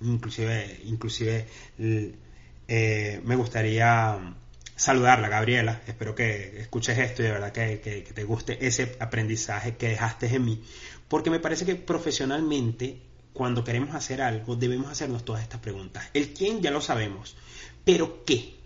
Inclusive, 0.00 0.80
inclusive 0.84 1.46
eh, 2.68 3.20
me 3.24 3.34
gustaría 3.34 4.36
saludarla, 4.76 5.28
Gabriela. 5.28 5.82
Espero 5.86 6.14
que 6.14 6.60
escuches 6.60 6.96
esto 6.98 7.22
y 7.22 7.26
de 7.26 7.32
verdad 7.32 7.52
que, 7.52 7.80
que, 7.80 8.02
te 8.02 8.24
guste 8.24 8.64
ese 8.66 8.96
aprendizaje 9.00 9.76
que 9.76 9.88
dejaste 9.88 10.26
en 10.34 10.44
mí. 10.44 10.62
Porque 11.08 11.30
me 11.30 11.40
parece 11.40 11.66
que 11.66 11.74
profesionalmente, 11.74 13.00
cuando 13.32 13.64
queremos 13.64 13.94
hacer 13.94 14.20
algo, 14.20 14.56
debemos 14.56 14.90
hacernos 14.90 15.24
todas 15.24 15.42
estas 15.42 15.60
preguntas. 15.60 16.08
El 16.12 16.32
quién 16.34 16.60
ya 16.60 16.70
lo 16.70 16.80
sabemos. 16.80 17.36
Pero 17.84 18.24
¿qué? 18.24 18.56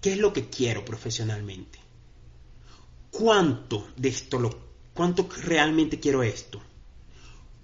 ¿Qué 0.00 0.12
es 0.12 0.18
lo 0.18 0.32
que 0.32 0.48
quiero 0.48 0.84
profesionalmente? 0.84 1.78
¿Cuánto 3.10 3.88
de 3.96 4.08
esto 4.08 4.38
lo, 4.38 4.56
cuánto 4.94 5.28
realmente 5.44 6.00
quiero 6.00 6.22
esto? 6.22 6.62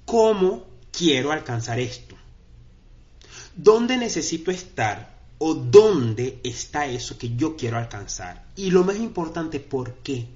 ¿Cómo 0.04 0.66
quiero 0.90 1.32
alcanzar 1.32 1.78
esto? 1.78 2.16
¿Dónde 3.54 3.96
necesito 3.96 4.50
estar 4.50 5.16
o 5.38 5.54
dónde 5.54 6.40
está 6.44 6.86
eso 6.86 7.16
que 7.16 7.36
yo 7.36 7.56
quiero 7.56 7.78
alcanzar? 7.78 8.46
Y 8.56 8.70
lo 8.70 8.84
más 8.84 8.96
importante, 8.96 9.60
¿por 9.60 9.94
qué? 9.94 10.35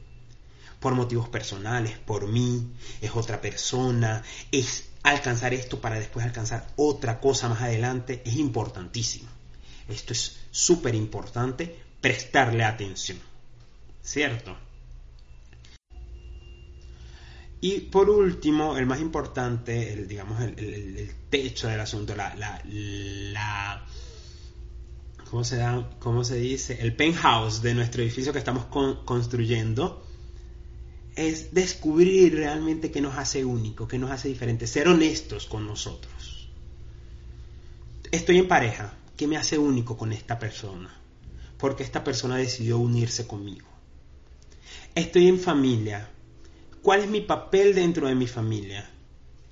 Por 0.80 0.94
motivos 0.94 1.28
personales, 1.28 1.98
por 1.98 2.26
mí, 2.26 2.72
es 3.00 3.14
otra 3.14 3.40
persona, 3.40 4.22
es 4.50 4.88
alcanzar 5.02 5.54
esto 5.54 5.80
para 5.80 5.98
después 5.98 6.24
alcanzar 6.24 6.66
otra 6.76 7.20
cosa 7.20 7.48
más 7.48 7.62
adelante, 7.62 8.22
es 8.24 8.36
importantísimo. 8.36 9.28
Esto 9.88 10.12
es 10.12 10.40
súper 10.50 10.94
importante 10.94 11.76
prestarle 12.00 12.64
atención. 12.64 13.18
¿Cierto? 14.02 14.56
Y 17.60 17.80
por 17.80 18.08
último, 18.08 18.78
el 18.78 18.86
más 18.86 19.00
importante, 19.00 19.92
el, 19.92 20.08
digamos, 20.08 20.40
el, 20.40 21.12
techo 21.28 21.68
del 21.68 21.80
asunto, 21.80 22.16
la, 22.16 22.34
la, 22.34 23.86
¿cómo, 25.30 25.44
se 25.44 25.56
da, 25.56 25.90
¿cómo 25.98 26.24
se 26.24 26.36
dice? 26.36 26.78
El 26.80 26.96
penthouse 26.96 27.60
de 27.60 27.74
nuestro 27.74 28.02
edificio 28.02 28.32
que 28.32 28.38
estamos 28.38 28.64
construyendo 29.04 30.06
es 31.28 31.54
descubrir 31.54 32.34
realmente 32.34 32.90
qué 32.90 33.00
nos 33.00 33.16
hace 33.16 33.44
único, 33.44 33.86
qué 33.88 33.98
nos 33.98 34.10
hace 34.10 34.28
diferente, 34.28 34.66
ser 34.66 34.88
honestos 34.88 35.46
con 35.46 35.66
nosotros. 35.66 36.48
Estoy 38.10 38.38
en 38.38 38.48
pareja, 38.48 38.94
¿Qué 39.20 39.26
me 39.26 39.36
hace 39.36 39.58
único 39.58 39.98
con 39.98 40.14
esta 40.14 40.38
persona? 40.38 40.98
Porque 41.58 41.82
esta 41.82 42.02
persona 42.02 42.38
decidió 42.38 42.78
unirse 42.78 43.26
conmigo. 43.26 43.68
Estoy 44.94 45.28
en 45.28 45.38
familia. 45.38 46.08
¿Cuál 46.80 47.00
es 47.00 47.10
mi 47.10 47.20
papel 47.20 47.74
dentro 47.74 48.08
de 48.08 48.14
mi 48.14 48.26
familia? 48.26 48.88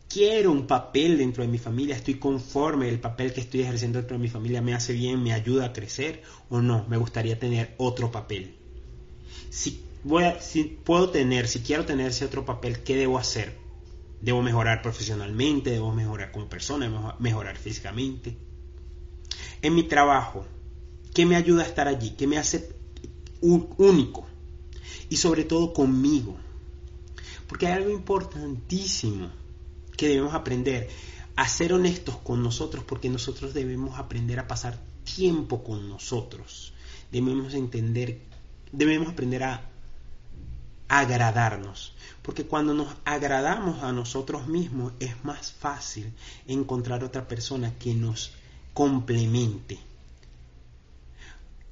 Quiero 0.09 0.53
un 0.53 0.67
papel 0.67 1.19
dentro 1.19 1.43
de 1.43 1.51
mi 1.51 1.59
familia. 1.59 1.97
Estoy 1.97 2.15
conforme. 2.15 2.89
El 2.89 2.99
papel 2.99 3.35
que 3.35 3.43
estoy 3.43 3.61
ejerciendo 3.61 3.99
dentro 3.99 4.17
de 4.17 4.23
mi 4.23 4.31
familia 4.31 4.63
me 4.63 4.73
hace 4.73 4.95
bien, 4.95 5.23
me 5.23 5.35
ayuda 5.35 5.67
a 5.67 5.73
crecer 5.75 6.23
o 6.49 6.63
no. 6.63 6.87
Me 6.89 6.97
gustaría 6.97 7.39
tener 7.39 7.75
otro 7.77 8.11
papel. 8.11 8.55
Si, 9.51 9.85
si 10.41 10.65
puedo 10.65 11.11
tener, 11.11 11.49
si 11.49 11.61
quiero 11.61 11.85
tener 11.85 12.09
ese 12.09 12.25
otro 12.25 12.45
papel, 12.45 12.83
¿qué 12.83 12.97
debo 12.97 13.19
hacer? 13.19 13.57
Debo 14.21 14.43
mejorar 14.43 14.83
profesionalmente, 14.83 15.71
debo 15.71 15.95
mejorar 15.95 16.33
como 16.33 16.49
persona, 16.49 16.89
debo 16.89 17.15
mejorar 17.19 17.57
físicamente 17.57 18.49
en 19.63 19.75
mi 19.75 19.83
trabajo, 19.85 20.47
qué 21.15 21.27
me 21.27 21.37
ayuda 21.37 21.63
a 21.63 21.67
estar 21.67 21.89
allí, 21.89 22.11
qué 22.11 22.27
me 22.27 22.39
hace 22.39 22.75
único 23.41 24.27
y 25.09 25.17
sobre 25.17 25.45
todo 25.45 25.73
conmigo. 25.73 26.37
Porque 27.47 27.67
hay 27.67 27.75
algo 27.75 27.91
importantísimo 27.91 29.31
que 29.97 30.09
debemos 30.09 30.35
aprender, 30.35 30.89
a 31.35 31.49
ser 31.49 31.73
honestos 31.73 32.17
con 32.19 32.43
nosotros, 32.43 32.85
porque 32.85 33.09
nosotros 33.09 33.55
debemos 33.55 33.99
aprender 33.99 34.39
a 34.39 34.49
pasar 34.49 34.79
tiempo 35.05 35.65
con 35.65 35.89
nosotros. 35.89 36.73
Debemos 37.11 37.55
entender, 37.55 38.21
debemos 38.71 39.09
aprender 39.09 39.45
a 39.45 39.71
agradarnos. 40.89 41.95
Porque 42.23 42.45
cuando 42.45 42.75
nos 42.75 42.95
agradamos 43.05 43.83
a 43.83 43.93
nosotros 43.93 44.47
mismos 44.49 44.93
es 45.01 45.25
más 45.25 45.53
fácil 45.53 46.13
encontrar 46.47 47.05
otra 47.05 47.27
persona 47.29 47.75
que 47.79 47.95
nos 47.95 48.33
complemente. 48.75 49.79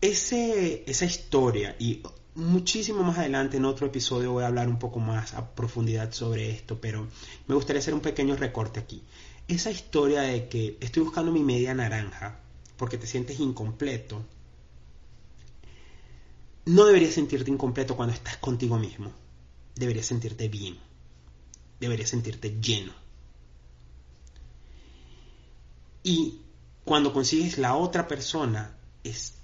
Ese, 0.00 0.85
esa 0.87 1.04
historia 1.04 1.75
y 1.78 2.02
muchísimo 2.35 3.02
más 3.02 3.18
adelante 3.18 3.56
en 3.56 3.64
otro 3.64 3.87
episodio 3.87 4.32
voy 4.32 4.44
a 4.44 4.49
hablar 4.49 4.68
un 4.68 4.78
poco 4.78 5.00
más 5.00 5.35
a 5.35 5.54
profundidad 5.54 6.12
sobre 6.12 6.50
esto, 6.50 6.78
pero 6.80 7.06
me 7.46 7.54
gustaría 7.54 7.80
hacer 7.80 7.94
un 7.94 8.00
pequeño 8.00 8.37
recorte 8.37 8.78
aquí. 8.78 9.02
Esa 9.49 9.70
historia 9.70 10.23
de 10.23 10.49
que 10.49 10.76
estoy 10.80 11.02
buscando 11.02 11.32
mi 11.32 11.42
media 11.42 11.75
naranja 11.75 12.40
porque 12.76 12.99
te 12.99 13.06
sientes 13.06 13.40
incompleto, 13.40 14.23
no 16.66 16.85
deberías 16.85 17.14
sentirte 17.14 17.50
incompleto 17.50 17.96
cuando 17.96 18.14
estás 18.14 18.37
contigo 18.38 18.78
mismo. 18.78 19.12
Deberías 19.75 20.06
sentirte 20.06 20.49
bien. 20.49 20.78
Deberías 21.80 22.11
sentirte 22.11 22.58
lleno. 22.61 22.92
Y 26.02 26.40
cuando 26.85 27.12
consigues 27.12 27.58
la 27.58 27.76
otra 27.76 28.06
persona 28.08 28.76
es 29.04 29.35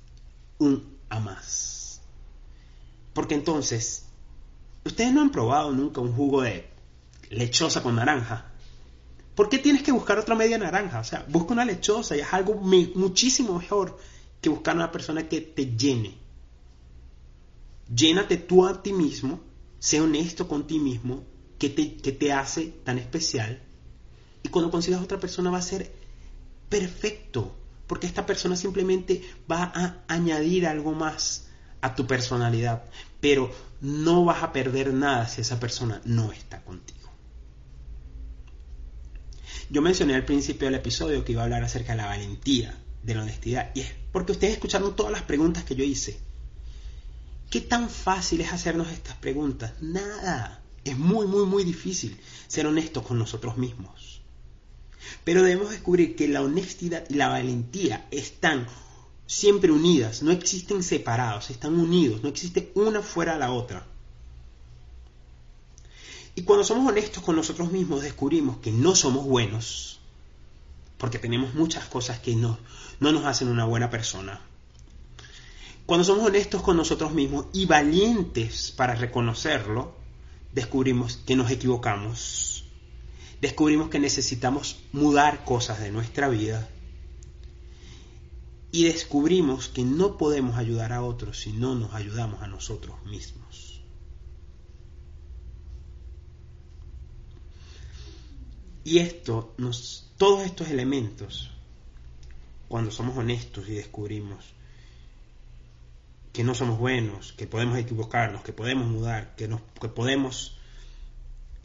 un 0.58 0.98
a 1.08 1.20
más. 1.20 2.00
Porque 3.12 3.34
entonces, 3.34 4.06
ustedes 4.84 5.12
no 5.12 5.20
han 5.20 5.30
probado 5.30 5.72
nunca 5.72 6.00
un 6.00 6.14
jugo 6.14 6.42
de 6.42 6.68
lechosa 7.30 7.82
con 7.82 7.96
naranja. 7.96 8.50
¿Por 9.34 9.48
qué 9.48 9.58
tienes 9.58 9.82
que 9.82 9.92
buscar 9.92 10.18
otra 10.18 10.34
media 10.34 10.58
naranja? 10.58 11.00
O 11.00 11.04
sea, 11.04 11.24
busca 11.28 11.52
una 11.52 11.64
lechosa 11.64 12.16
y 12.16 12.20
es 12.20 12.32
algo 12.32 12.54
muchísimo 12.54 13.58
mejor 13.58 13.98
que 14.40 14.48
buscar 14.48 14.74
una 14.74 14.90
persona 14.90 15.28
que 15.28 15.40
te 15.40 15.76
llene. 15.76 16.21
Llénate 17.94 18.36
tú 18.36 18.66
a 18.66 18.82
ti 18.82 18.92
mismo, 18.92 19.40
sé 19.78 20.00
honesto 20.00 20.48
con 20.48 20.66
ti 20.66 20.78
mismo, 20.78 21.24
que 21.58 21.68
te, 21.68 21.96
que 21.96 22.12
te 22.12 22.32
hace 22.32 22.66
tan 22.84 22.98
especial. 22.98 23.62
Y 24.42 24.48
cuando 24.48 24.70
consigas 24.70 25.02
otra 25.02 25.20
persona 25.20 25.50
va 25.50 25.58
a 25.58 25.62
ser 25.62 25.92
perfecto, 26.68 27.54
porque 27.86 28.06
esta 28.06 28.24
persona 28.24 28.56
simplemente 28.56 29.22
va 29.50 29.70
a 29.74 30.04
añadir 30.08 30.66
algo 30.66 30.92
más 30.92 31.48
a 31.82 31.94
tu 31.94 32.06
personalidad, 32.06 32.84
pero 33.20 33.50
no 33.80 34.24
vas 34.24 34.42
a 34.42 34.52
perder 34.52 34.94
nada 34.94 35.28
si 35.28 35.40
esa 35.40 35.60
persona 35.60 36.00
no 36.04 36.32
está 36.32 36.62
contigo. 36.62 37.10
Yo 39.68 39.82
mencioné 39.82 40.14
al 40.14 40.24
principio 40.24 40.66
del 40.66 40.76
episodio 40.76 41.24
que 41.24 41.32
iba 41.32 41.42
a 41.42 41.44
hablar 41.44 41.64
acerca 41.64 41.92
de 41.92 41.98
la 41.98 42.06
valentía, 42.06 42.78
de 43.02 43.14
la 43.14 43.22
honestidad, 43.22 43.70
y 43.74 43.80
es 43.80 43.94
porque 44.12 44.32
ustedes 44.32 44.54
escucharon 44.54 44.94
todas 44.94 45.12
las 45.12 45.22
preguntas 45.22 45.64
que 45.64 45.74
yo 45.74 45.84
hice. 45.84 46.18
¿Qué 47.52 47.60
tan 47.60 47.90
fácil 47.90 48.40
es 48.40 48.50
hacernos 48.50 48.90
estas 48.90 49.14
preguntas? 49.16 49.74
Nada. 49.82 50.62
Es 50.84 50.96
muy, 50.96 51.26
muy, 51.26 51.44
muy 51.44 51.64
difícil 51.64 52.18
ser 52.48 52.66
honestos 52.66 53.06
con 53.06 53.18
nosotros 53.18 53.58
mismos. 53.58 54.22
Pero 55.22 55.42
debemos 55.42 55.68
descubrir 55.68 56.16
que 56.16 56.28
la 56.28 56.40
honestidad 56.40 57.04
y 57.10 57.14
la 57.14 57.28
valentía 57.28 58.08
están 58.10 58.66
siempre 59.26 59.70
unidas, 59.70 60.22
no 60.22 60.30
existen 60.30 60.82
separados, 60.82 61.50
están 61.50 61.78
unidos, 61.78 62.22
no 62.22 62.30
existe 62.30 62.72
una 62.74 63.02
fuera 63.02 63.34
de 63.34 63.40
la 63.40 63.52
otra. 63.52 63.86
Y 66.34 66.44
cuando 66.44 66.64
somos 66.64 66.88
honestos 66.88 67.22
con 67.22 67.36
nosotros 67.36 67.70
mismos 67.70 68.00
descubrimos 68.00 68.56
que 68.60 68.72
no 68.72 68.94
somos 68.94 69.26
buenos, 69.26 70.00
porque 70.96 71.18
tenemos 71.18 71.52
muchas 71.52 71.84
cosas 71.84 72.18
que 72.18 72.34
no, 72.34 72.58
no 72.98 73.12
nos 73.12 73.26
hacen 73.26 73.48
una 73.48 73.66
buena 73.66 73.90
persona. 73.90 74.40
Cuando 75.86 76.04
somos 76.04 76.26
honestos 76.26 76.62
con 76.62 76.76
nosotros 76.76 77.12
mismos 77.12 77.46
y 77.52 77.66
valientes 77.66 78.70
para 78.70 78.94
reconocerlo, 78.94 79.94
descubrimos 80.52 81.16
que 81.16 81.36
nos 81.36 81.50
equivocamos. 81.50 82.64
Descubrimos 83.40 83.90
que 83.90 83.98
necesitamos 83.98 84.78
mudar 84.92 85.44
cosas 85.44 85.80
de 85.80 85.90
nuestra 85.90 86.28
vida. 86.28 86.68
Y 88.70 88.84
descubrimos 88.84 89.68
que 89.68 89.82
no 89.82 90.16
podemos 90.16 90.56
ayudar 90.56 90.92
a 90.92 91.02
otros 91.02 91.40
si 91.40 91.52
no 91.52 91.74
nos 91.74 91.92
ayudamos 91.94 92.42
a 92.42 92.46
nosotros 92.46 93.02
mismos. 93.04 93.82
Y 98.84 98.98
esto, 98.98 99.54
todos 100.16 100.44
estos 100.44 100.70
elementos, 100.70 101.50
cuando 102.68 102.90
somos 102.90 103.16
honestos 103.16 103.68
y 103.68 103.72
descubrimos 103.72 104.44
que 106.32 106.44
no 106.44 106.54
somos 106.54 106.78
buenos, 106.78 107.32
que 107.32 107.46
podemos 107.46 107.78
equivocarnos, 107.78 108.42
que 108.42 108.52
podemos 108.52 108.86
mudar, 108.86 109.34
que, 109.36 109.48
podemos, 109.94 110.58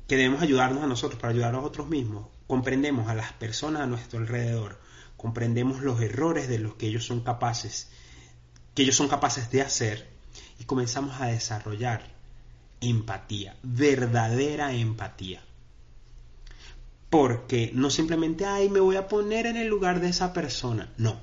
que 0.08 0.18
debemos 0.18 0.42
ayudarnos 0.42 0.84
a 0.84 0.88
nosotros 0.88 1.20
para 1.20 1.32
ayudar 1.32 1.50
a 1.50 1.58
nosotros 1.58 1.88
mismos, 1.88 2.28
comprendemos 2.48 3.08
a 3.08 3.16
las 3.16 3.32
personas 3.34 3.84
a 3.84 3.88
nuestro 3.88 4.20
alrededor, 4.20 4.80
comprendemos 5.16 5.82
los 5.82 6.02
errores 6.02 6.50
de 6.50 6.60
los 6.60 6.76
que 6.76 6.88
ellos 6.88 7.06
son 7.06 7.22
capaces, 7.22 7.90
que 8.76 8.84
ellos 8.84 8.96
son 8.96 9.08
capaces 9.08 9.50
de 9.52 9.62
hacer, 9.62 10.10
y 10.60 10.66
comenzamos 10.66 11.22
a 11.22 11.28
desarrollar 11.28 12.04
empatía, 12.82 13.56
verdadera 13.64 14.74
empatía. 14.74 15.42
Porque 17.10 17.72
no 17.74 17.90
simplemente, 17.90 18.46
ay, 18.46 18.70
me 18.70 18.82
voy 18.82 18.98
a 18.98 19.08
poner 19.08 19.46
en 19.46 19.56
el 19.56 19.68
lugar 19.68 20.02
de 20.02 20.10
esa 20.10 20.34
persona. 20.34 20.94
No. 20.98 21.22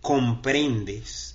Comprendes 0.00 1.33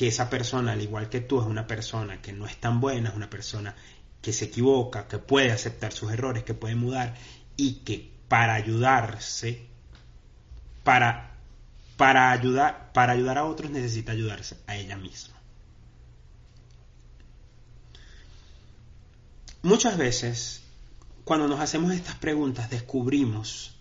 que 0.00 0.08
esa 0.08 0.30
persona, 0.30 0.72
al 0.72 0.80
igual 0.80 1.10
que 1.10 1.20
tú, 1.20 1.42
es 1.42 1.46
una 1.46 1.66
persona 1.66 2.22
que 2.22 2.32
no 2.32 2.46
es 2.46 2.56
tan 2.56 2.80
buena, 2.80 3.10
es 3.10 3.14
una 3.14 3.28
persona 3.28 3.76
que 4.22 4.32
se 4.32 4.46
equivoca, 4.46 5.06
que 5.06 5.18
puede 5.18 5.52
aceptar 5.52 5.92
sus 5.92 6.10
errores, 6.10 6.42
que 6.42 6.54
puede 6.54 6.74
mudar 6.74 7.14
y 7.54 7.80
que 7.84 8.10
para 8.26 8.54
ayudarse, 8.54 9.66
para, 10.84 11.36
para, 11.98 12.30
ayudar, 12.30 12.94
para 12.94 13.12
ayudar 13.12 13.36
a 13.36 13.44
otros 13.44 13.70
necesita 13.70 14.12
ayudarse 14.12 14.56
a 14.66 14.74
ella 14.74 14.96
misma. 14.96 15.36
Muchas 19.60 19.98
veces, 19.98 20.62
cuando 21.24 21.46
nos 21.46 21.60
hacemos 21.60 21.92
estas 21.92 22.14
preguntas, 22.14 22.70
descubrimos 22.70 23.76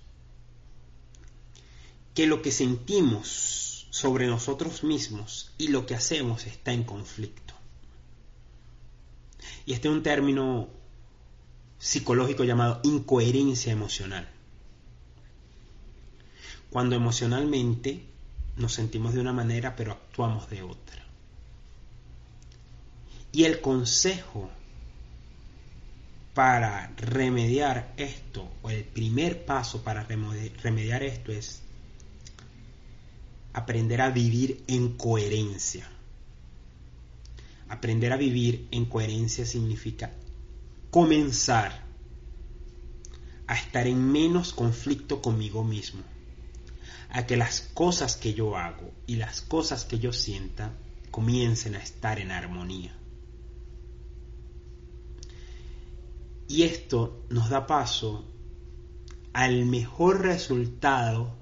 que 2.14 2.28
lo 2.28 2.42
que 2.42 2.52
sentimos 2.52 3.79
sobre 3.90 4.28
nosotros 4.28 4.84
mismos 4.84 5.52
y 5.58 5.70
lo 5.70 5.86
que 5.86 5.96
hacemos 5.96 6.46
está 6.46 6.72
en 6.72 6.84
conflicto. 6.84 7.54
Y 9.66 9.74
este 9.74 9.88
es 9.88 9.94
un 9.94 10.04
término 10.04 10.68
psicológico 11.78 12.44
llamado 12.44 12.82
incoherencia 12.84 13.72
emocional. 13.72 14.30
Cuando 16.70 16.96
emocionalmente 16.96 18.06
nos 18.58 18.74
sentimos 18.74 19.14
de 19.14 19.22
una 19.22 19.34
manera 19.34 19.76
pero 19.76 19.94
actuamos 19.94 20.50
de 20.50 20.62
otra. 20.62 21.06
Y 23.32 23.44
el 23.46 23.62
consejo 23.62 24.50
para 26.34 26.94
remediar 26.98 27.94
esto, 27.98 28.50
o 28.62 28.70
el 28.70 28.84
primer 28.84 29.46
paso 29.46 29.84
para 29.84 30.04
remediar 30.04 31.04
esto 31.04 31.32
es 31.32 31.64
aprender 33.54 34.02
a 34.02 34.10
vivir 34.10 34.64
en 34.68 34.98
coherencia. 34.98 35.90
Aprender 37.68 38.12
a 38.12 38.18
vivir 38.18 38.68
en 38.72 38.86
coherencia 38.86 39.46
significa 39.46 40.12
comenzar 40.90 41.84
a 43.48 43.56
estar 43.56 43.88
en 43.88 44.12
menos 44.12 44.54
conflicto 44.54 45.22
conmigo 45.22 45.64
mismo. 45.64 46.04
A 47.12 47.26
que 47.26 47.38
las 47.38 47.62
cosas 47.62 48.16
que 48.16 48.36
yo 48.36 48.56
hago 48.56 48.92
y 49.08 49.16
las 49.16 49.42
cosas 49.42 49.86
que 49.86 49.98
yo 49.98 50.14
sienta 50.14 50.72
comiencen 51.10 51.76
a 51.76 51.80
estar 51.80 52.20
en 52.20 52.32
armonía. 52.32 52.96
Y 56.48 56.64
esto 56.64 57.26
nos 57.30 57.50
da 57.50 57.66
paso 57.66 58.26
al 59.34 59.66
mejor 59.66 60.22
resultado 60.22 61.39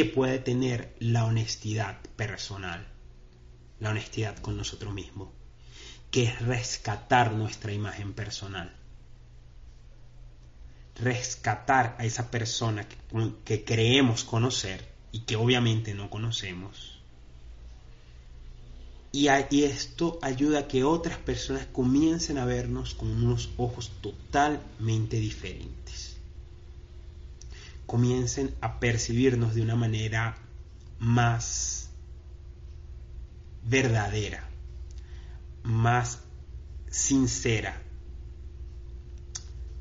que 0.00 0.06
puede 0.06 0.38
tener 0.38 0.96
la 0.98 1.26
honestidad 1.26 2.00
personal, 2.16 2.86
la 3.80 3.90
honestidad 3.90 4.38
con 4.38 4.56
nosotros 4.56 4.94
mismos, 4.94 5.28
que 6.10 6.22
es 6.22 6.40
rescatar 6.40 7.32
nuestra 7.32 7.74
imagen 7.74 8.14
personal. 8.14 8.74
Rescatar 10.94 11.96
a 11.98 12.06
esa 12.06 12.30
persona 12.30 12.86
que, 13.44 13.62
creemos 13.62 14.24
conocer 14.24 14.88
y 15.12 15.20
que 15.20 15.36
obviamente 15.36 15.92
no 15.92 16.08
conocemos. 16.08 16.98
Y, 19.12 19.28
y 19.50 19.64
esto 19.64 20.18
ayuda 20.22 20.60
a 20.60 20.66
que 20.66 20.82
otras 20.82 21.18
personas 21.18 21.66
comiencen 21.66 22.38
a 22.38 22.46
vernos 22.46 22.94
con 22.94 23.10
unos 23.10 23.50
ojos 23.58 23.92
totalmente 24.00 25.18
diferentes. 25.18 26.09
Comiencen 27.90 28.54
a 28.60 28.78
percibirnos 28.78 29.56
de 29.56 29.62
una 29.62 29.74
manera 29.74 30.36
más 31.00 31.90
verdadera, 33.64 34.48
más 35.64 36.20
sincera. 36.88 37.82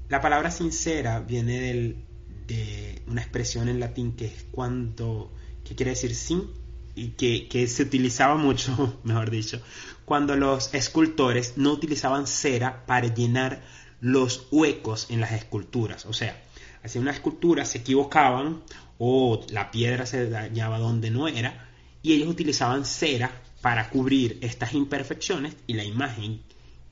La 0.07 0.21
palabra 0.21 0.49
sincera 0.49 1.19
viene 1.19 2.03
de 2.47 3.03
una 3.05 3.21
expresión 3.21 3.69
en 3.69 3.79
latín 3.79 4.15
que 4.15 4.25
es 4.25 4.43
cuando, 4.51 5.31
que 5.63 5.75
quiere 5.75 5.91
decir 5.91 6.15
sin, 6.15 6.49
y 6.95 7.09
que, 7.09 7.47
que 7.47 7.67
se 7.67 7.83
utilizaba 7.83 8.37
mucho, 8.37 8.99
mejor 9.03 9.29
dicho, 9.29 9.61
cuando 10.05 10.35
los 10.35 10.73
escultores 10.73 11.57
no 11.57 11.73
utilizaban 11.73 12.25
cera 12.25 12.87
para 12.87 13.13
llenar 13.13 13.61
los 14.01 14.47
huecos 14.49 15.05
en 15.11 15.21
las 15.21 15.33
esculturas. 15.33 16.07
O 16.07 16.13
sea, 16.13 16.48
hacían 16.83 17.03
una 17.03 17.11
escultura, 17.11 17.65
se 17.65 17.79
equivocaban 17.79 18.63
o 18.97 19.45
la 19.49 19.71
piedra 19.71 20.05
se 20.05 20.29
dañaba 20.29 20.79
donde 20.79 21.09
no 21.09 21.27
era 21.27 21.69
y 22.01 22.13
ellos 22.13 22.29
utilizaban 22.29 22.85
cera 22.85 23.41
para 23.61 23.89
cubrir 23.89 24.37
estas 24.41 24.73
imperfecciones 24.73 25.55
y 25.67 25.73
la 25.73 25.83
imagen 25.83 26.41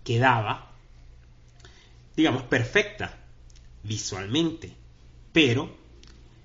quedaba, 0.04 0.72
digamos, 2.16 2.44
perfecta 2.44 3.18
visualmente, 3.84 4.74
pero 5.32 5.76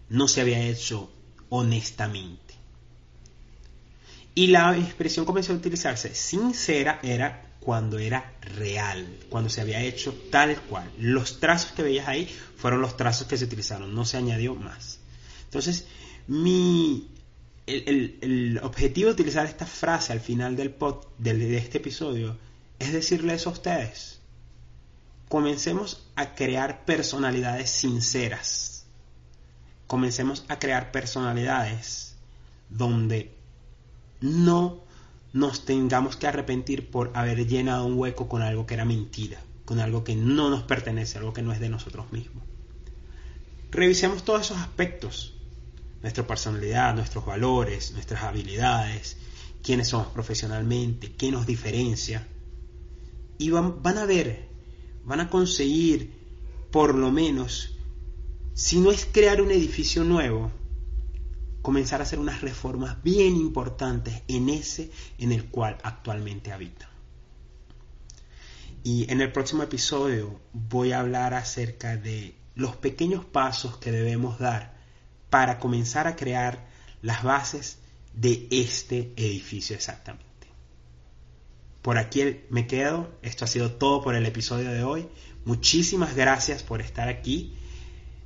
no 0.09 0.29
se 0.29 0.41
había 0.41 0.61
hecho 0.61 1.11
honestamente. 1.49 2.55
Y 4.35 4.49
la 4.49 4.77
expresión 4.77 5.27
comenzó 5.27 5.53
a 5.53 5.57
utilizarse 5.57 6.15
sincera 6.15 7.01
era 7.03 7.52
cuando 7.65 7.99
era 7.99 8.35
real, 8.41 9.07
cuando 9.31 9.49
se 9.49 9.61
había 9.61 9.81
hecho 9.81 10.13
tal 10.31 10.61
cual. 10.63 10.91
Los 10.99 11.41
trazos 11.41 11.73
que 11.73 11.83
veías 11.83 12.09
ahí 12.09 12.29
fueron 12.57 12.81
los 12.81 12.97
trazos 12.97 13.27
que 13.27 13.37
se 13.37 13.45
utilizaron, 13.45 13.95
no 13.95 14.05
se 14.05 14.17
añadió 14.17 14.55
más. 14.55 14.99
Entonces, 15.45 15.87
mi, 16.27 17.09
el, 17.67 18.61
objetivo 18.63 19.09
de 19.09 19.15
utilizar 19.15 19.47
esta 19.47 19.67
frase 19.67 20.13
al 20.13 20.21
final 20.21 20.57
del 20.57 20.71
pod, 20.71 21.05
de 21.19 21.57
este 21.57 21.79
episodio 21.79 22.37
es 22.79 22.93
decirles 22.93 23.47
a 23.47 23.51
ustedes, 23.51 24.19
comencemos 25.29 26.05
a 26.17 26.35
crear 26.35 26.85
personalidades 26.85 27.71
sinceras. 27.71 28.87
Comencemos 29.87 30.45
a 30.49 30.59
crear 30.59 30.91
personalidades 30.91 32.17
donde 32.71 33.33
no 34.21 34.81
nos 35.33 35.65
tengamos 35.65 36.17
que 36.17 36.27
arrepentir 36.27 36.91
por 36.91 37.11
haber 37.15 37.47
llenado 37.47 37.87
un 37.87 37.99
hueco 37.99 38.29
con 38.29 38.43
algo 38.43 38.67
que 38.67 38.75
era 38.75 38.85
mentira, 38.85 39.43
con 39.65 39.81
algo 39.81 40.05
que 40.05 40.15
no 40.15 40.51
nos 40.51 40.63
pertenece, 40.63 41.19
algo 41.19 41.33
que 41.33 41.43
no 41.43 41.53
es 41.53 41.61
de 41.61 41.69
nosotros 41.69 42.13
mismos. 42.13 42.45
Revisemos 43.71 44.25
todos 44.25 44.43
esos 44.43 44.59
aspectos 44.59 45.33
nuestra 46.03 46.27
personalidad, 46.27 46.95
nuestros 46.95 47.25
valores, 47.25 47.93
nuestras 47.93 48.25
habilidades, 48.25 49.17
quiénes 49.63 49.89
somos 49.89 50.09
profesionalmente, 50.09 51.13
qué 51.13 51.31
nos 51.31 51.47
diferencia. 51.47 52.27
Y 53.39 53.51
van, 53.51 53.81
a 53.85 54.05
ver, 54.05 54.49
van 55.05 55.21
a 55.21 55.31
conseguir, 55.31 56.13
por 56.71 56.95
lo 56.95 57.11
menos, 57.11 57.77
si 58.55 58.81
no 58.81 58.91
es 58.91 59.07
crear 59.11 59.41
un 59.41 59.53
edificio 59.53 60.05
nuevo, 60.05 60.51
comenzar 61.63 62.01
a 62.01 62.05
hacer 62.05 62.19
unas 62.19 62.41
reformas 62.43 63.03
bien 63.03 63.37
importantes 63.37 64.23
en 64.29 64.49
ese 64.49 64.91
en 65.19 65.33
el 65.33 65.47
cual 65.47 65.79
actualmente 65.83 66.53
habitan. 66.53 66.91
Y 68.85 69.11
en 69.11 69.21
el 69.21 69.31
próximo 69.31 69.63
episodio 69.63 70.41
voy 70.53 70.93
a 70.93 71.01
hablar 71.01 71.35
acerca 71.35 71.97
de 71.97 72.35
los 72.57 72.77
pequeños 72.77 73.25
pasos 73.25 73.77
que 73.77 73.93
debemos 73.93 74.39
dar 74.41 74.75
para 75.31 75.59
comenzar 75.59 76.09
a 76.09 76.17
crear 76.17 76.67
las 77.01 77.23
bases 77.23 77.79
de 78.13 78.49
este 78.51 79.13
edificio 79.17 79.77
exactamente. 79.77 80.33
Por 81.81 81.99
aquí 81.99 82.41
me 82.51 82.67
quedo. 82.67 83.11
Esto 83.23 83.45
ha 83.45 83.49
sido 83.49 83.73
todo 83.73 84.03
por 84.03 84.15
el 84.15 84.27
episodio 84.27 84.71
de 84.71 84.85
hoy. 84.85 85.09
Muchísimas 85.45 86.15
gracias 86.15 86.63
por 86.63 86.81
estar 86.81 87.09
aquí. 87.09 87.57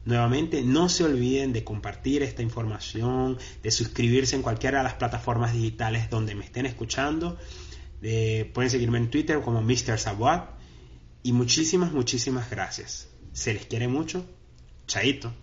Nuevamente, 0.06 0.62
no 0.62 0.88
se 0.88 1.02
olviden 1.02 1.52
de 1.52 1.64
compartir 1.64 2.22
esta 2.22 2.40
información, 2.40 3.38
de 3.62 3.70
suscribirse 3.72 4.36
en 4.36 4.42
cualquiera 4.42 4.78
de 4.78 4.84
las 4.84 4.94
plataformas 4.94 5.52
digitales 5.52 6.08
donde 6.08 6.36
me 6.36 6.44
estén 6.44 6.64
escuchando. 6.64 7.36
Eh, 8.02 8.48
pueden 8.54 8.70
seguirme 8.70 8.98
en 8.98 9.10
Twitter 9.10 9.40
como 9.40 9.62
Mr. 9.62 9.98
Sabuat. 9.98 10.50
Y 11.24 11.32
muchísimas, 11.32 11.90
muchísimas 11.90 12.48
gracias. 12.48 13.08
Se 13.32 13.52
les 13.52 13.66
quiere 13.66 13.88
mucho. 13.88 14.24
Chaito. 14.86 15.34